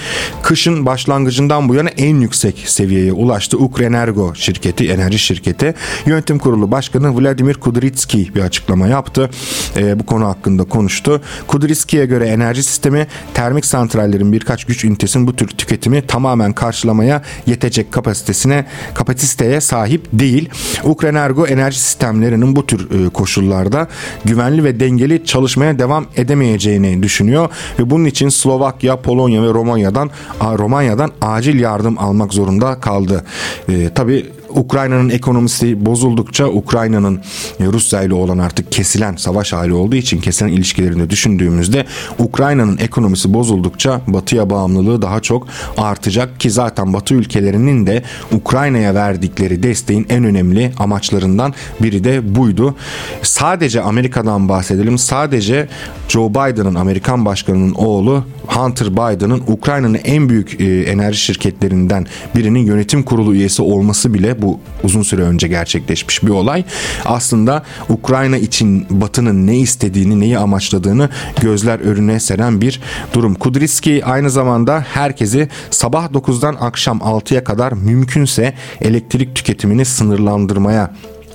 kışın 0.42 0.86
başlangıcından 0.86 1.70
bu 1.70 1.76
yana 1.76 1.90
en 1.90 2.16
yüksek 2.16 2.64
seviyeye 2.66 3.14
ulaştı. 3.14 3.58
Ukrenergo 3.58 4.36
şirketi, 4.36 4.90
enerji 4.90 5.20
şirketi 5.20 5.74
yönetim 6.06 6.40
kurulu 6.40 6.72
başkanı 6.72 7.22
Vladimir 7.22 7.54
Kudrytski 7.54 8.36
bir 8.36 8.42
açıklama 8.42 8.88
yaptı. 8.88 9.30
E, 9.78 10.00
bu 10.00 10.06
konu 10.06 10.26
hakkında 10.26 10.64
konuştu. 10.64 11.22
Kudrytski'ye 11.48 12.06
göre 12.06 12.28
enerji 12.28 12.64
sistemi 12.64 13.08
termik 13.34 13.66
santrallerin 13.66 14.34
birkaç 14.34 14.66
güç 14.66 14.86
ünitesinin 14.86 15.28
bu 15.28 15.36
tür 15.36 15.48
tüketimi 15.48 16.08
tamamen 16.08 16.54
karşılamaya 16.54 17.22
yetecek 17.46 17.92
kapasitesine 17.92 18.66
kapasiteye 18.94 19.62
sahip 19.62 20.08
değil. 20.14 20.50
Ukrenergo 20.84 21.48
enerji 21.48 21.80
sistemlerinin 21.80 22.56
bu 22.56 22.66
tür 22.66 23.06
e, 23.06 23.10
koşullarda 23.10 23.88
güvenli 24.26 24.64
ve 24.64 24.80
dengeli 24.80 25.26
çalışmaya 25.26 25.80
devam 25.80 26.06
edemeyeceğini 26.16 26.89
düşünüyor 27.04 27.50
ve 27.80 27.90
bunun 27.90 28.06
için 28.06 28.30
Slovakya, 28.30 29.02
Polonya 29.02 29.44
ve 29.44 29.48
Romanya'dan 29.48 30.10
Romanya'dan 30.42 31.12
acil 31.22 31.60
yardım 31.60 32.00
almak 32.00 32.34
zorunda 32.34 32.80
kaldı. 32.80 33.26
E, 33.70 33.94
tabii 33.94 34.26
Ukrayna'nın 34.50 35.10
ekonomisi 35.10 35.86
bozuldukça 35.86 36.48
Ukrayna'nın 36.48 37.22
Rusya 37.60 38.02
ile 38.02 38.14
olan 38.14 38.38
artık 38.38 38.72
kesilen 38.72 39.16
savaş 39.16 39.54
hali 39.54 39.74
olduğu 39.74 39.96
için 39.96 40.22
kesilen 40.22 40.50
ilişkilerini 40.50 41.10
düşündüğümüzde 41.10 41.86
Ukrayna'nın 42.20 42.78
ekonomisi 42.78 43.34
bozuldukça 43.34 44.02
batıya 44.08 44.50
bağımlılığı 44.50 45.02
daha 45.02 45.20
çok 45.20 45.48
artacak 45.78 46.40
ki 46.40 46.52
zaten 46.52 46.94
batı 46.94 47.14
ülkelerinin 47.14 47.88
de 47.88 48.04
Ukrayna'ya 48.32 48.96
verdikleri 48.96 49.64
desteğin 49.64 50.06
en 50.10 50.24
önemli 50.24 50.72
amaçlarından 50.80 51.54
biri 51.82 52.04
de 52.04 52.36
buydu. 52.36 52.76
Sadece 53.22 53.82
Amerika'dan 53.82 54.50
bahsedelim. 54.50 54.98
Sadece 54.98 55.68
Joe 56.08 56.30
Biden'ın 56.30 56.76
Amerikan 56.76 57.26
başkanının 57.26 57.74
oğlu 57.74 58.24
Hunter 58.48 58.94
Biden'ın 58.94 59.44
Ukrayna'nın 59.48 60.00
en 60.04 60.30
büyük 60.30 60.62
e, 60.62 60.82
enerji 60.82 61.20
şirketlerinden 61.20 62.06
birinin 62.36 62.60
yönetim 62.60 63.04
kurulu 63.04 63.36
üyesi 63.36 63.62
olması 63.62 64.14
bile 64.14 64.39
bu 64.42 64.60
uzun 64.84 65.02
süre 65.02 65.22
önce 65.22 65.48
gerçekleşmiş 65.48 66.24
bir 66.24 66.30
olay. 66.30 66.64
Aslında 67.06 67.64
Ukrayna 67.90 68.38
için 68.38 68.88
Batı'nın 68.90 69.48
ne 69.48 69.58
istediğini, 69.58 70.20
neyi 70.20 70.38
amaçladığını 70.38 71.10
gözler 71.42 71.80
önüne 71.80 72.20
seren 72.20 72.62
bir 72.62 72.82
durum. 73.14 73.36
Kudryski 73.36 74.06
aynı 74.06 74.30
zamanda 74.30 74.86
herkesi 74.94 75.50
sabah 75.70 76.10
9'dan 76.10 76.58
akşam 76.60 76.98
6'ya 76.98 77.44
kadar 77.44 77.72
mümkünse 77.72 78.54
elektrik 78.82 79.36
tüketimini 79.36 79.86
sınırlandırmaya 79.86 80.92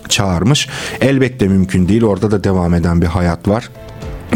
çağırmış. 0.08 0.68
Elbette 1.00 1.48
mümkün 1.48 1.88
değil. 1.88 2.02
Orada 2.02 2.30
da 2.30 2.44
devam 2.44 2.74
eden 2.74 3.02
bir 3.02 3.06
hayat 3.06 3.48
var 3.48 3.70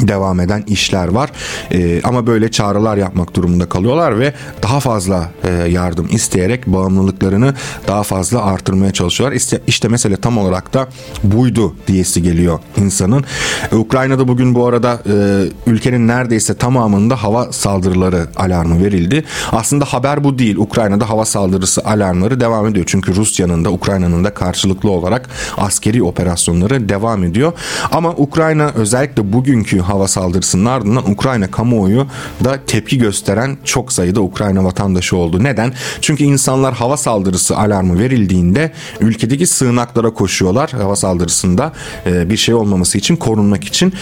devam 0.01 0.41
eden 0.41 0.65
işler 0.67 1.09
var. 1.09 1.31
E, 1.73 2.03
ama 2.03 2.27
böyle 2.27 2.51
çağrılar 2.51 2.97
yapmak 2.97 3.37
durumunda 3.37 3.69
kalıyorlar 3.69 4.21
ve 4.21 4.33
daha 4.63 4.81
fazla 4.81 5.31
e, 5.45 5.51
yardım 5.53 6.09
isteyerek 6.11 6.67
bağımlılıklarını 6.67 7.55
daha 7.89 8.03
fazla 8.03 8.45
artırmaya 8.45 8.93
çalışıyorlar. 8.93 9.37
İşte, 9.37 9.61
işte 9.67 9.89
mesele 9.89 10.17
tam 10.17 10.39
olarak 10.39 10.75
da 10.75 10.89
buydu 11.25 11.75
diyesi 11.87 12.23
geliyor 12.23 12.59
insanın. 12.77 13.25
E, 13.73 13.77
Ukrayna'da 13.77 14.29
bugün 14.29 14.55
bu 14.55 14.67
arada 14.67 15.03
e, 15.07 15.45
ülkenin 15.67 16.09
neredeyse 16.09 16.55
tamamında 16.55 17.23
hava 17.23 17.53
saldırıları 17.53 18.29
alarmı 18.37 18.85
verildi. 18.85 19.25
Aslında 19.53 19.85
haber 19.85 20.25
bu 20.25 20.39
değil. 20.39 20.57
Ukrayna'da 20.57 21.11
hava 21.11 21.25
saldırısı 21.25 21.85
alarmları 21.85 22.41
devam 22.41 22.67
ediyor. 22.67 22.85
Çünkü 22.89 23.15
Rusya'nın 23.15 23.65
da 23.65 23.71
Ukrayna'nın 23.71 24.25
da 24.25 24.35
karşılıklı 24.35 24.91
olarak 24.91 25.29
askeri 25.57 26.03
operasyonları 26.03 26.89
devam 26.89 27.25
ediyor. 27.25 27.53
Ama 27.93 28.11
Ukrayna 28.11 28.71
özellikle 28.75 29.33
bugünkü 29.33 29.78
hava 29.83 30.09
saldırısının 30.09 30.65
ardından 30.65 31.11
Ukrayna 31.11 31.51
kamuoyu 31.51 32.07
da 32.45 32.59
tepki 32.67 32.99
gösteren 32.99 33.57
çok 33.65 33.93
sayıda 33.93 34.21
Ukrayna 34.21 34.65
vatandaşı 34.65 35.17
oldu. 35.17 35.45
Neden? 35.45 35.73
Çünkü 36.01 36.25
insanlar 36.25 36.75
hava 36.75 36.97
saldırısı 36.97 37.57
alarmı 37.57 37.99
verildiğinde 37.99 38.73
ülkedeki 39.01 39.47
sığınaklara 39.47 40.11
koşuyorlar 40.11 40.71
hava 40.71 40.97
saldırısında 40.97 41.73
e, 42.07 42.31
bir 42.31 42.37
şey 42.37 42.55
olmaması 42.55 42.99
için 42.99 43.17
korunmak 43.17 43.65
için. 43.65 43.93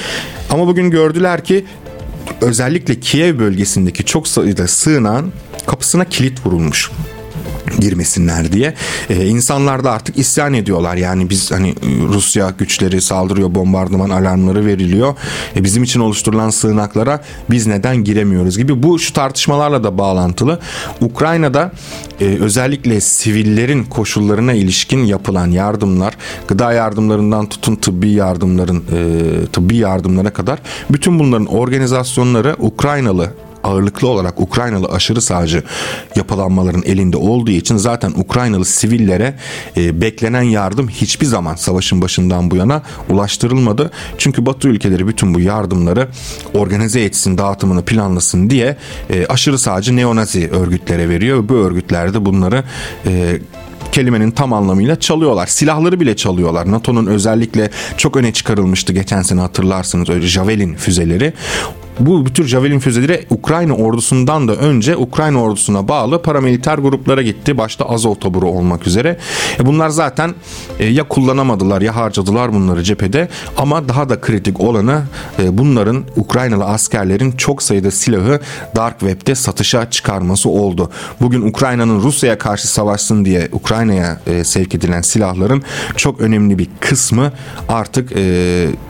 Ama 0.51 0.67
bugün 0.67 0.91
gördüler 0.91 1.45
ki 1.45 1.65
özellikle 2.41 3.01
Kiev 3.01 3.39
bölgesindeki 3.39 4.05
çok 4.05 4.29
sayıda 4.29 4.67
sığınağın 4.67 5.33
kapısına 5.67 6.05
kilit 6.05 6.47
vurulmuş 6.47 6.91
girmesinler 7.81 8.53
diye. 8.53 8.75
Ee, 9.11 9.27
insanlar 9.27 9.85
da 9.85 9.91
artık 9.91 10.19
isyan 10.19 10.55
ediyorlar. 10.55 10.97
Yani 10.97 11.31
biz 11.31 11.53
hani 11.53 11.75
Rusya 12.09 12.51
güçleri 12.59 13.01
saldırıyor, 13.01 13.55
bombardıman 13.55 14.11
alarmları 14.11 14.67
veriliyor. 14.67 15.15
E, 15.57 15.65
bizim 15.65 15.83
için 15.83 16.01
oluşturulan 16.01 16.51
sığınaklara 16.51 17.23
biz 17.51 17.67
neden 17.67 17.97
giremiyoruz 17.97 18.59
gibi. 18.59 18.83
Bu 18.83 18.99
şu 18.99 19.13
tartışmalarla 19.13 19.85
da 19.85 19.99
bağlantılı. 19.99 20.61
Ukrayna'da 21.01 21.73
e, 22.21 22.25
özellikle 22.25 23.01
sivillerin 23.01 23.85
koşullarına 23.85 24.53
ilişkin 24.53 25.05
yapılan 25.05 25.51
yardımlar, 25.51 26.17
gıda 26.49 26.73
yardımlarından 26.73 27.49
tutun 27.49 27.77
tıbbi 27.77 28.11
yardımların 28.11 28.85
e, 28.93 29.47
tıbbi 29.53 29.77
yardımlara 29.77 30.31
kadar 30.31 30.59
bütün 30.91 31.19
bunların 31.19 31.47
organizasyonları 31.47 32.57
Ukraynalı 32.59 33.33
ağırlıklı 33.67 34.09
olarak 34.09 34.41
Ukraynalı 34.41 34.87
aşırı 34.87 35.21
sağcı 35.21 35.63
yapılanmaların 36.17 36.83
elinde 36.83 37.17
olduğu 37.17 37.51
için 37.51 37.77
zaten 37.77 38.13
Ukraynalı 38.17 38.65
sivillere 38.65 39.35
e, 39.77 40.01
beklenen 40.01 40.43
yardım 40.43 40.89
hiçbir 40.89 41.27
zaman 41.27 41.55
savaşın 41.55 42.03
başından 42.03 42.51
bu 42.51 42.57
yana 42.57 42.83
ulaştırılmadı. 43.11 43.91
Çünkü 44.19 44.47
Batı 44.47 44.69
ülkeleri 44.69 45.09
bütün 45.09 45.35
bu 45.35 45.41
yardımları 45.41 46.09
organize 46.55 47.01
etsin, 47.01 47.39
dağıtımını 47.39 47.85
planlasın 47.85 48.51
diye 48.51 48.77
e, 49.11 49.27
aşırı 49.27 49.59
sağcı 49.59 49.97
neonazi 49.97 50.51
örgütlere 50.51 51.09
veriyor. 51.09 51.49
Bu 51.49 51.55
örgütler 51.55 52.15
de 52.15 52.25
bunları 52.25 52.65
e, 53.07 53.39
kelimenin 53.93 54.31
tam 54.31 54.53
anlamıyla 54.53 55.01
çalıyorlar. 55.01 55.47
Silahları 55.47 56.01
bile 56.01 56.17
çalıyorlar. 56.17 56.71
NATO'nun 56.71 57.07
özellikle 57.07 57.71
çok 57.97 58.17
öne 58.17 58.33
çıkarılmıştı 58.33 58.93
geçen 58.93 59.23
sene 59.23 59.41
hatırlarsınız 59.41 60.09
öyle 60.09 60.27
Javelin 60.27 60.75
füzeleri 60.75 61.33
bu 62.01 62.25
tür 62.25 62.47
Javelin 62.47 62.79
füzeleri 62.79 63.27
Ukrayna 63.31 63.75
ordusundan 63.75 64.49
da 64.49 64.57
önce 64.57 64.97
Ukrayna 64.97 65.43
ordusuna 65.43 65.89
bağlı 65.89 66.23
paramiliter 66.23 66.79
gruplara 66.79 67.23
gitti. 67.23 67.59
Başta 67.59 67.85
Azov 67.89 68.15
taburu 68.15 68.49
olmak 68.49 68.87
üzere. 68.87 69.19
E 69.61 69.67
bunlar 69.67 69.89
zaten 69.89 70.35
e, 70.79 70.87
ya 70.87 71.05
kullanamadılar 71.09 71.83
ya 71.83 71.97
harcadılar 71.97 72.53
bunları 72.53 72.83
cephede 72.83 73.29
ama 73.57 73.89
daha 73.89 74.09
da 74.09 74.21
kritik 74.21 74.61
olanı 74.61 75.03
e, 75.39 75.59
bunların 75.59 76.05
Ukraynalı 76.17 76.65
askerlerin 76.65 77.33
çok 77.33 77.63
sayıda 77.63 77.91
silahı 77.91 78.41
Dark 78.77 79.01
Web'de 79.01 79.35
satışa 79.35 79.91
çıkarması 79.91 80.49
oldu. 80.49 80.91
Bugün 81.21 81.43
Ukrayna'nın 81.43 82.03
Rusya'ya 82.03 82.39
karşı 82.39 82.69
savaşsın 82.69 83.25
diye 83.25 83.49
Ukrayna'ya 83.53 84.21
e, 84.27 84.45
sevk 84.45 84.75
edilen 84.75 85.01
silahların 85.01 85.63
çok 85.97 86.21
önemli 86.21 86.59
bir 86.59 86.69
kısmı 86.81 87.33
artık 87.69 88.11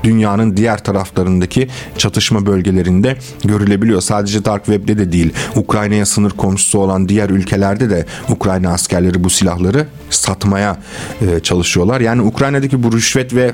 dünyanın 0.05 0.57
diğer 0.57 0.85
taraflarındaki 0.85 1.69
çatışma 1.99 2.47
bölgelerinde 2.47 2.96
bölgelerinde 2.97 3.17
görülebiliyor. 3.45 4.01
Sadece 4.01 4.45
Dark 4.45 4.65
Web'de 4.65 4.99
de 4.99 5.13
değil. 5.13 5.33
Ukrayna'ya 5.57 6.07
sınır 6.07 6.31
komşusu 6.31 6.79
olan 6.79 7.09
diğer 7.09 7.31
ülkelerde 7.31 7.91
de 7.91 8.07
Ukrayna 8.29 8.73
askerleri 8.73 9.25
bu 9.25 9.31
silahları 9.31 9.87
satmaya 10.11 10.77
e, 11.21 11.41
çalışıyorlar. 11.41 12.01
Yani 12.01 12.23
Ukrayna'daki 12.23 12.83
bu 12.83 12.93
rüşvet 12.93 13.35
ve 13.35 13.53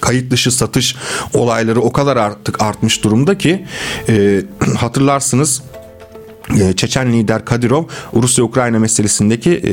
kayıt 0.00 0.30
dışı 0.30 0.50
satış 0.50 0.96
olayları 1.34 1.80
o 1.80 1.92
kadar 1.92 2.16
artık 2.16 2.62
artmış 2.62 3.04
durumda 3.04 3.38
ki 3.38 3.66
e, 4.08 4.42
hatırlarsınız 4.76 5.62
Çeçen 6.76 7.12
lider 7.12 7.44
Kadirov 7.44 7.84
Rusya-Ukrayna 8.14 8.78
meselesindeki 8.78 9.50
e, 9.50 9.72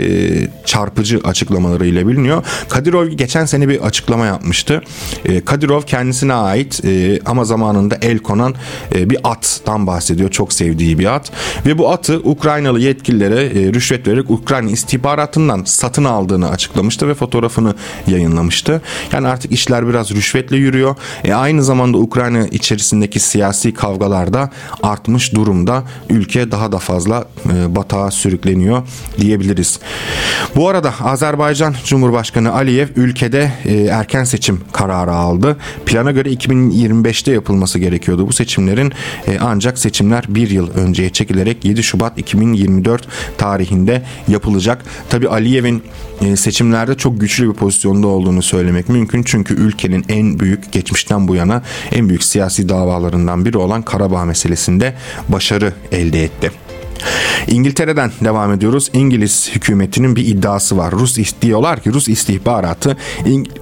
çarpıcı 0.66 1.20
açıklamalarıyla 1.24 2.08
biliniyor. 2.08 2.44
Kadirov 2.70 3.08
geçen 3.08 3.46
sene 3.46 3.70
bir 3.70 3.80
açıklama 3.80 4.26
yapmıştı. 4.26 4.82
E, 5.26 5.46
Kadirov 5.46 5.82
kendisine 5.82 6.34
ait 6.34 6.86
e, 6.86 7.20
ama 7.26 7.46
zamanında 7.46 7.98
el 8.02 8.20
konan 8.20 8.56
bir 8.96 9.18
attan 9.24 9.88
bahsediyor. 9.88 10.32
Çok 10.32 10.54
sevdiği 10.54 11.00
bir 11.00 11.16
at. 11.16 11.32
Ve 11.66 11.78
bu 11.78 11.92
atı 11.92 12.20
Ukraynalı 12.24 12.80
yetkililere 12.80 13.74
rüşvet 13.74 14.08
vererek 14.08 14.32
Ukrayna 14.32 14.72
istihbaratından 14.72 15.64
satın 15.66 16.04
aldığını 16.04 16.50
açıklamıştı 16.50 17.08
ve 17.08 17.14
fotoğrafını 17.14 17.76
yayınlamıştı. 18.08 18.82
Yani 19.12 19.28
artık 19.28 19.52
işler 19.52 19.88
biraz 19.88 20.12
rüşvetle 20.12 20.58
yürüyor. 20.58 20.96
E, 21.24 21.34
aynı 21.34 21.64
zamanda 21.64 21.98
Ukrayna 21.98 22.48
içerisindeki 22.48 23.20
siyasi 23.20 23.74
kavgalarda 23.74 24.50
artmış 24.84 25.34
durumda. 25.36 25.84
Ülke 26.10 26.52
daha 26.52 26.65
daha 26.66 26.72
da 26.72 26.80
fazla 26.80 27.26
e, 27.54 27.76
batağa 27.76 28.12
sürükleniyor 28.12 28.84
diyebiliriz. 29.18 29.80
Bu 30.56 30.70
arada 30.70 30.94
Azerbaycan 31.04 31.76
Cumhurbaşkanı 31.86 32.54
Aliyev 32.54 32.88
ülkede 32.96 33.52
e, 33.66 33.74
erken 33.74 34.24
seçim 34.24 34.62
kararı 34.72 35.12
aldı. 35.12 35.58
Plana 35.86 36.12
göre 36.12 36.30
2025'te 36.34 37.32
yapılması 37.32 37.80
gerekiyordu 37.80 38.28
bu 38.28 38.34
seçimlerin 38.34 38.94
e, 39.28 39.38
ancak 39.42 39.80
seçimler 39.80 40.26
bir 40.28 40.50
yıl 40.50 40.70
önceye 40.72 41.10
çekilerek 41.10 41.66
7 41.66 41.84
Şubat 41.84 42.18
2024 42.18 43.08
tarihinde 43.38 44.04
yapılacak. 44.28 44.86
Tabi 45.10 45.30
Aliyev'in 45.30 45.84
seçimlerde 46.36 46.96
çok 46.96 47.22
güçlü 47.22 47.50
bir 47.50 47.54
pozisyonda 47.54 48.08
olduğunu 48.08 48.42
söylemek 48.42 48.90
mümkün. 48.90 49.24
Çünkü 49.24 49.54
ülkenin 49.54 50.06
en 50.10 50.40
büyük 50.40 50.72
geçmişten 50.72 51.28
bu 51.28 51.36
yana 51.36 51.62
en 51.92 52.10
büyük 52.10 52.24
siyasi 52.24 52.70
davalarından 52.70 53.46
biri 53.46 53.58
olan 53.58 53.82
Karabağ 53.82 54.26
meselesinde 54.26 54.96
başarı 55.30 55.74
elde 55.92 56.24
etti. 56.24 56.52
İngiltere'den 57.48 58.12
devam 58.24 58.54
ediyoruz. 58.54 58.90
İngiliz 58.94 59.50
hükümetinin 59.56 60.16
bir 60.16 60.28
iddiası 60.28 60.78
var. 60.78 60.92
Rus 60.92 61.18
diyorlar 61.42 61.80
ki 61.80 61.94
Rus 61.94 62.08
istihbaratı 62.08 62.98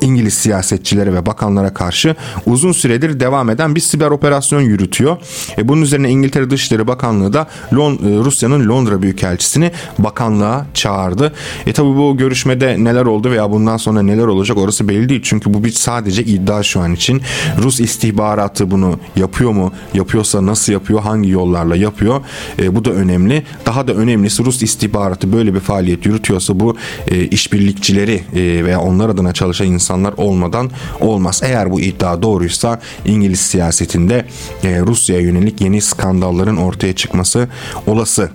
İngiliz 0.02 0.34
siyasetçilere 0.34 1.14
ve 1.14 1.26
bakanlara 1.26 1.74
karşı 1.74 2.16
uzun 2.46 2.72
süredir 2.72 3.20
devam 3.20 3.50
eden 3.50 3.76
bir 3.76 3.80
siber 3.80 4.12
operasyon 4.12 4.62
yürütüyor. 4.62 5.18
E 5.58 5.68
bunun 5.68 5.82
üzerine 5.82 6.10
İngiltere 6.10 6.50
Dışişleri 6.50 6.88
Bakanlığı 6.88 7.34
da 7.34 7.48
Lon 7.74 7.94
e, 7.94 7.98
Rusya'nın 8.26 8.70
Londra 8.70 9.02
Büyükelçisini 9.02 9.72
bakanlığa 10.00 10.66
çağırdı. 10.74 11.34
E 11.68 11.74
tabi 11.74 11.88
bu 11.88 12.18
görüşmede 12.18 12.84
neler 12.84 13.06
oldu 13.06 13.32
veya 13.32 13.52
bundan 13.52 13.78
sonra 13.78 14.02
neler 14.02 14.26
olacak 14.26 14.58
orası 14.58 14.88
belli 14.88 15.10
değil. 15.10 15.22
Çünkü 15.24 15.54
bu 15.54 15.64
bir 15.64 15.72
sadece 15.72 16.24
iddia 16.24 16.64
şu 16.64 16.80
an 16.80 16.94
için. 16.94 17.22
Rus 17.64 17.80
istihbaratı 17.80 18.72
bunu 18.72 19.00
yapıyor 19.16 19.52
mu? 19.52 19.74
Yapıyorsa 19.94 20.46
nasıl 20.46 20.74
yapıyor? 20.74 21.02
Hangi 21.02 21.30
yollarla 21.30 21.76
yapıyor? 21.76 22.22
E, 22.60 22.76
bu 22.76 22.86
da 22.86 22.92
önemli. 22.92 23.33
Daha 23.66 23.74
daha 23.74 23.88
da 23.88 23.94
önemlisi 23.94 24.46
Rus 24.46 24.64
istihbaratı 24.64 25.34
böyle 25.34 25.54
bir 25.54 25.60
faaliyet 25.60 26.06
yürütüyorsa 26.06 26.60
bu 26.60 26.78
e, 27.08 27.26
işbirlikçileri 27.26 28.24
e, 28.36 28.66
veya 28.66 28.82
onlar 28.82 29.10
adına 29.10 29.34
çalışan 29.34 29.68
insanlar 29.68 30.14
olmadan 30.18 30.72
olmaz. 31.00 31.42
Eğer 31.44 31.72
bu 31.72 31.82
iddia 31.82 32.22
doğruysa 32.22 32.80
İngiliz 33.06 33.40
siyasetinde 33.40 34.26
e, 34.64 34.80
Rusya'ya 34.80 35.22
yönelik 35.22 35.62
yeni 35.62 35.82
skandalların 35.82 36.58
ortaya 36.58 36.94
çıkması 36.94 37.48
olası. 37.88 38.30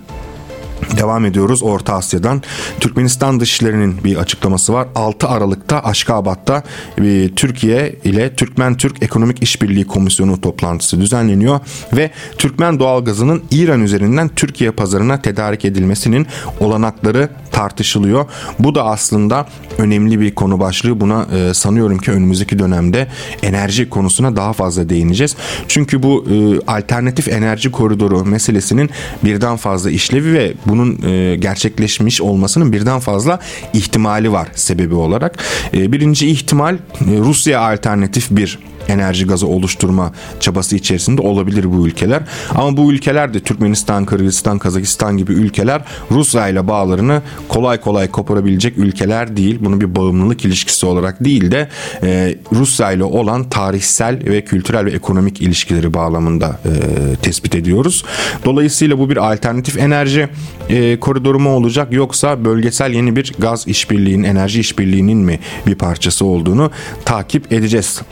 Devam 0.97 1.25
ediyoruz 1.25 1.63
Orta 1.63 1.95
Asya'dan. 1.95 2.43
Türkmenistan 2.81 3.41
Dışişleri'nin 3.41 4.05
bir 4.05 4.17
açıklaması 4.17 4.73
var. 4.73 4.89
6 4.95 5.29
Aralık'ta 5.29 5.81
Aşkabat'ta 5.85 6.63
e, 6.99 7.31
Türkiye 7.37 7.97
ile 8.05 8.35
Türkmen-Türk 8.35 9.03
Ekonomik 9.03 9.43
İşbirliği 9.43 9.87
Komisyonu 9.87 10.41
toplantısı 10.41 11.01
düzenleniyor 11.01 11.61
ve 11.97 12.11
Türkmen 12.39 12.81
doğalgazının 12.81 13.43
İran 13.51 13.83
üzerinden 13.83 14.29
Türkiye 14.29 14.71
pazarına 14.71 15.23
tedarik 15.23 15.65
edilmesinin 15.65 16.27
olanakları 16.61 17.29
tartışılıyor. 17.59 18.27
Bu 18.59 18.75
da 18.75 18.85
aslında 18.85 19.47
önemli 19.79 20.21
bir 20.21 20.35
konu 20.35 20.61
başlığı. 20.61 21.01
Buna 21.01 21.27
e, 21.37 21.55
sanıyorum 21.55 21.99
ki 21.99 22.11
önümüzdeki 22.11 22.59
dönemde 22.59 23.07
enerji 23.43 23.91
konusuna 23.91 24.37
daha 24.37 24.53
fazla 24.53 24.89
değineceğiz. 24.89 25.37
Çünkü 25.69 26.03
bu 26.03 26.25
e, 26.31 26.35
alternatif 26.71 27.29
enerji 27.29 27.71
koridoru 27.71 28.25
meselesinin 28.25 28.91
birden 29.25 29.57
fazla 29.57 29.91
işlevi 29.91 30.33
ve 30.33 30.55
bunun 30.67 31.03
e, 31.03 31.37
gerçekleşmiş 31.37 32.21
olmasının 32.21 32.73
birden 32.73 32.99
fazla 32.99 33.39
ihtimali 33.73 34.33
var 34.33 34.49
sebebi 34.55 34.95
olarak. 34.95 35.39
E, 35.75 35.93
birinci 35.93 36.29
ihtimal 36.29 36.75
e, 36.75 36.79
Rusya 37.19 37.61
alternatif 37.61 38.31
bir 38.31 38.59
enerji 38.89 39.27
gazı 39.27 39.47
oluşturma 39.47 40.13
çabası 40.41 40.77
içerisinde 40.77 41.23
olabilir 41.23 41.73
bu 41.73 41.87
ülkeler. 41.87 42.23
Ama 42.55 42.77
bu 42.77 42.93
ülkeler 42.93 43.35
de 43.35 43.41
Türkmenistan, 43.41 44.05
Kırgızistan, 44.05 44.59
Kazakistan 44.59 45.17
gibi 45.17 45.33
ülkeler 45.33 45.83
Rusya 46.11 46.49
ile 46.49 46.69
bağlarını 46.69 47.23
kolay 47.49 47.81
kolay 47.81 48.11
koparabilecek 48.11 48.79
ülkeler 48.79 49.37
değil. 49.37 49.59
Bunu 49.61 49.81
bir 49.81 49.97
bağımlılık 49.97 50.45
ilişkisi 50.45 50.87
olarak 50.87 51.25
değil 51.25 51.51
de 51.51 51.69
e, 52.03 52.39
Rusya 52.53 52.93
ile 52.93 53.05
olan 53.05 53.49
tarihsel 53.49 54.25
ve 54.25 54.45
kültürel 54.45 54.85
ve 54.85 54.91
ekonomik 54.91 55.41
ilişkileri 55.41 55.95
bağlamında 55.95 56.61
e, 56.65 56.71
tespit 57.17 57.55
ediyoruz. 57.55 58.05
Dolayısıyla 58.45 58.99
bu 58.99 59.11
bir 59.11 59.33
alternatif 59.33 59.79
enerji 59.79 60.29
e, 60.69 61.01
koridoru 61.01 61.39
mu 61.39 61.51
olacak 61.51 61.93
yoksa 61.93 62.45
bölgesel 62.45 62.93
yeni 62.93 63.17
bir 63.17 63.33
gaz 63.39 63.69
işbirliğinin, 63.69 64.25
enerji 64.25 64.61
işbirliğinin 64.61 65.19
mi 65.19 65.41
bir 65.67 65.75
parçası 65.75 66.25
olduğunu 66.25 66.71
takip 67.05 67.53
edeceğiz. 67.53 68.03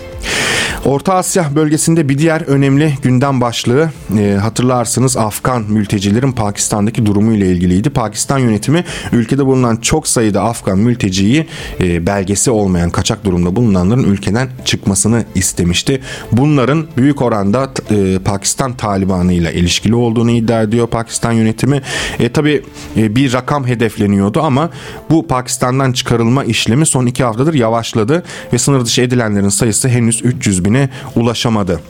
Orta 0.84 1.14
Asya 1.14 1.54
bölgesinde 1.54 2.08
bir 2.08 2.18
diğer 2.18 2.40
önemli 2.40 2.94
gündem 3.02 3.40
başlığı 3.40 3.90
e, 4.18 4.32
hatırlarsınız 4.42 5.16
Afgan 5.16 5.62
mültecilerin 5.62 6.32
Pakistan'daki 6.32 7.06
durumu 7.06 7.32
ile 7.32 7.46
ilgiliydi. 7.46 7.90
Pakistan 7.90 8.38
yönetimi 8.38 8.84
ülkede 9.12 9.46
bulunan 9.46 9.76
çok 9.76 10.08
sayıda 10.08 10.42
Afgan 10.42 10.78
mülteciyi 10.78 11.46
e, 11.80 12.06
belgesi 12.06 12.50
olmayan 12.50 12.90
kaçak 12.90 13.24
durumda 13.24 13.56
bulunanların 13.56 14.04
ülkeden 14.04 14.48
çıkmasını 14.64 15.24
istemişti. 15.34 16.00
Bunların 16.32 16.86
büyük 16.96 17.22
oranda 17.22 17.70
e, 17.90 18.18
Pakistan 18.18 18.72
Talibanı 18.72 19.32
ile 19.32 19.54
ilişkili 19.54 19.94
olduğunu 19.94 20.30
iddia 20.30 20.62
ediyor 20.62 20.86
Pakistan 20.86 21.32
yönetimi. 21.32 21.82
E, 22.18 22.28
tabii 22.28 22.62
e, 22.96 23.16
bir 23.16 23.32
rakam 23.32 23.66
hedefleniyordu 23.66 24.42
ama 24.42 24.70
bu 25.10 25.26
Pakistan'dan 25.26 25.92
çıkarılma 25.92 26.44
işlemi 26.44 26.86
son 26.86 27.06
iki 27.06 27.24
haftadır 27.24 27.54
yavaşladı 27.54 28.22
ve 28.52 28.58
sınır 28.58 28.84
dışı 28.84 29.02
edilenlerin 29.02 29.48
sayısı 29.48 29.88
henüz 29.88 30.24
300 30.24 30.64
bine 30.66 30.88
ulaşamadı. 31.14 31.80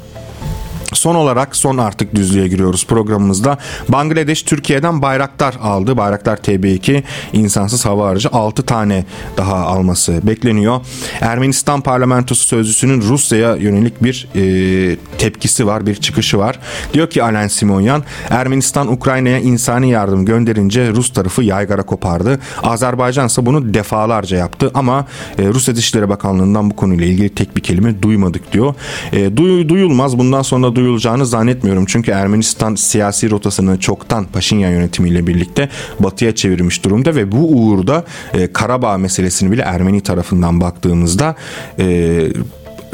Son 0.93 1.15
olarak 1.15 1.57
son 1.57 1.79
artık 1.79 2.15
düzlüğe 2.15 2.49
giriyoruz 2.49 2.87
programımızda. 2.87 3.59
Bangladeş 3.89 4.43
Türkiye'den 4.43 5.03
Bayraktar 5.03 5.55
aldı. 5.63 5.97
Bayraktar 5.97 6.37
TB2 6.37 7.03
insansız 7.33 7.87
hava 7.87 8.09
aracı 8.09 8.29
6 8.33 8.63
tane 8.63 9.05
daha 9.37 9.57
alması 9.57 10.21
bekleniyor. 10.23 10.81
Ermenistan 11.21 11.81
parlamentosu 11.81 12.47
sözcüsünün 12.47 13.03
Rusya'ya 13.03 13.57
yönelik 13.57 14.05
bir 14.05 14.29
e, 14.35 14.97
tepkisi 15.19 15.67
var, 15.67 15.87
bir 15.87 15.95
çıkışı 15.95 16.39
var. 16.39 16.59
Diyor 16.95 17.11
ki 17.11 17.23
Alen 17.23 17.49
Simonyan, 17.49 18.05
Ermenistan 18.31 18.93
Ukrayna'ya 18.93 19.39
insani 19.39 19.91
yardım 19.91 20.25
gönderince 20.25 20.91
Rus 20.91 21.13
tarafı 21.13 21.43
yaygara 21.43 21.83
kopardı. 21.83 22.41
Azerbaycan 22.63 23.27
ise 23.27 23.47
bunu 23.47 23.75
defalarca 23.75 24.37
yaptı 24.37 24.71
ama 24.75 25.07
e, 25.39 25.49
Rusya 25.49 25.77
Dışişleri 25.77 26.09
Bakanlığı'ndan 26.09 26.71
bu 26.71 26.77
konuyla 26.77 27.07
ilgili 27.07 27.29
tek 27.29 27.57
bir 27.57 27.63
kelime 27.63 28.03
duymadık 28.03 28.53
diyor. 28.53 28.75
E, 29.13 29.37
duy, 29.37 29.69
duyulmaz 29.69 30.19
bundan 30.19 30.43
sonra 30.43 30.76
duyulacağını 30.77 31.27
zannetmiyorum. 31.27 31.85
Çünkü 31.87 32.11
Ermenistan 32.11 32.75
siyasi 32.75 33.31
rotasını 33.31 33.81
çoktan 33.81 34.25
Paşinyan 34.25 34.71
yönetimiyle 34.71 35.27
birlikte 35.27 35.69
batıya 36.01 36.35
çevirmiş 36.35 36.85
durumda 36.85 37.15
ve 37.15 37.33
bu 37.33 37.39
uğurda 37.39 38.05
e, 38.35 38.53
Karabağ 38.53 38.99
meselesini 38.99 39.53
bile 39.53 39.63
Ermeni 39.63 40.01
tarafından 40.01 40.61
baktığımızda 40.61 41.35
e, 41.79 42.29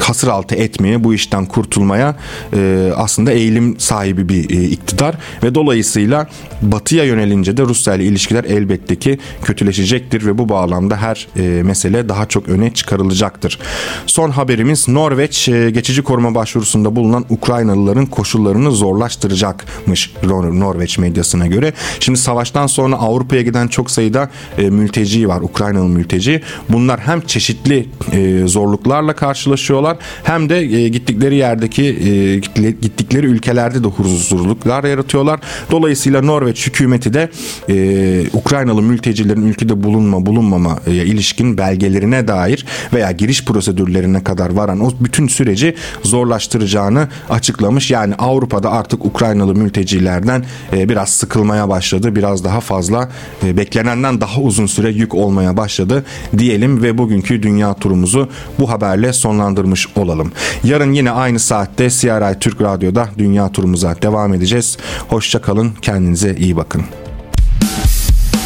hasır 0.00 0.28
altı 0.28 0.54
etmeye, 0.54 1.04
bu 1.04 1.14
işten 1.14 1.46
kurtulmaya 1.46 2.16
e, 2.56 2.90
aslında 2.96 3.32
eğilim 3.32 3.80
sahibi 3.80 4.28
bir 4.28 4.50
e, 4.50 4.64
iktidar 4.64 5.14
ve 5.42 5.54
dolayısıyla 5.54 6.28
batıya 6.62 7.04
yönelince 7.04 7.56
de 7.56 7.62
Rusya 7.62 7.94
ile 7.94 8.04
ilişkiler 8.04 8.44
elbette 8.44 8.96
ki 8.96 9.18
kötüleşecektir 9.44 10.26
ve 10.26 10.38
bu 10.38 10.48
bağlamda 10.48 10.96
her 10.96 11.28
e, 11.36 11.62
mesele 11.62 12.08
daha 12.08 12.26
çok 12.26 12.48
öne 12.48 12.74
çıkarılacaktır. 12.74 13.58
Son 14.06 14.30
haberimiz 14.30 14.88
Norveç 14.88 15.48
e, 15.48 15.70
geçici 15.70 16.02
koruma 16.02 16.34
başvurusunda 16.34 16.96
bulunan 16.96 17.24
Ukraynalıların 17.30 18.06
koşullarını 18.06 18.70
zorlaştıracakmış 18.70 20.12
Nor- 20.22 20.60
Norveç 20.60 20.98
medyasına 20.98 21.46
göre. 21.46 21.72
Şimdi 22.00 22.18
savaştan 22.18 22.66
sonra 22.66 22.96
Avrupa'ya 22.96 23.42
giden 23.42 23.68
çok 23.68 23.90
sayıda 23.90 24.30
e, 24.58 24.70
mülteci 24.70 25.28
var, 25.28 25.40
Ukraynalı 25.40 25.88
mülteci. 25.88 26.42
Bunlar 26.68 27.00
hem 27.00 27.20
çeşitli 27.20 27.88
e, 28.12 28.42
zorluklarla 28.46 29.12
karşılaşıyorlar 29.12 29.81
hem 30.24 30.48
de 30.48 30.58
e, 30.58 30.88
gittikleri 30.88 31.36
yerdeki 31.36 31.82
e, 31.84 32.38
gittikleri 32.70 33.26
ülkelerde 33.26 33.84
de 33.84 33.88
huzursuzluklar 33.88 34.84
yaratıyorlar. 34.84 35.40
Dolayısıyla 35.70 36.22
Norveç 36.22 36.66
hükümeti 36.66 37.14
de 37.14 37.30
e, 37.68 38.26
Ukraynalı 38.32 38.82
mültecilerin 38.82 39.46
ülkede 39.46 39.82
bulunma 39.82 40.26
bulunmama 40.26 40.78
e, 40.86 40.92
ilişkin 40.92 41.58
belgelerine 41.58 42.28
dair 42.28 42.66
veya 42.92 43.12
giriş 43.12 43.44
prosedürlerine 43.44 44.24
kadar 44.24 44.50
varan 44.50 44.80
o 44.80 44.90
bütün 45.00 45.28
süreci 45.28 45.74
zorlaştıracağını 46.02 47.08
açıklamış. 47.30 47.90
Yani 47.90 48.14
Avrupa'da 48.14 48.70
artık 48.70 49.04
Ukraynalı 49.04 49.54
mültecilerden 49.54 50.44
e, 50.72 50.88
biraz 50.88 51.08
sıkılmaya 51.08 51.68
başladı. 51.68 52.16
Biraz 52.16 52.44
daha 52.44 52.60
fazla 52.60 53.08
e, 53.44 53.56
beklenenden 53.56 54.20
daha 54.20 54.40
uzun 54.40 54.66
süre 54.66 54.90
yük 54.90 55.14
olmaya 55.14 55.56
başladı 55.56 56.04
diyelim 56.38 56.82
ve 56.82 56.98
bugünkü 56.98 57.42
dünya 57.42 57.74
turumuzu 57.74 58.28
bu 58.58 58.70
haberle 58.70 59.12
sonlandırmış 59.12 59.71
olalım. 59.96 60.32
Yarın 60.64 60.92
yine 60.92 61.10
aynı 61.10 61.38
saatte 61.38 61.90
CRI 61.90 62.38
Türk 62.38 62.60
Radyo'da 62.60 63.08
dünya 63.18 63.52
turumuza 63.52 63.96
devam 64.02 64.34
edeceğiz. 64.34 64.78
Hoşça 65.08 65.40
kalın, 65.42 65.72
kendinize 65.82 66.34
iyi 66.34 66.56
bakın. 66.56 66.82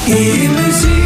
İyi 0.06 0.48
müzik 0.48 1.05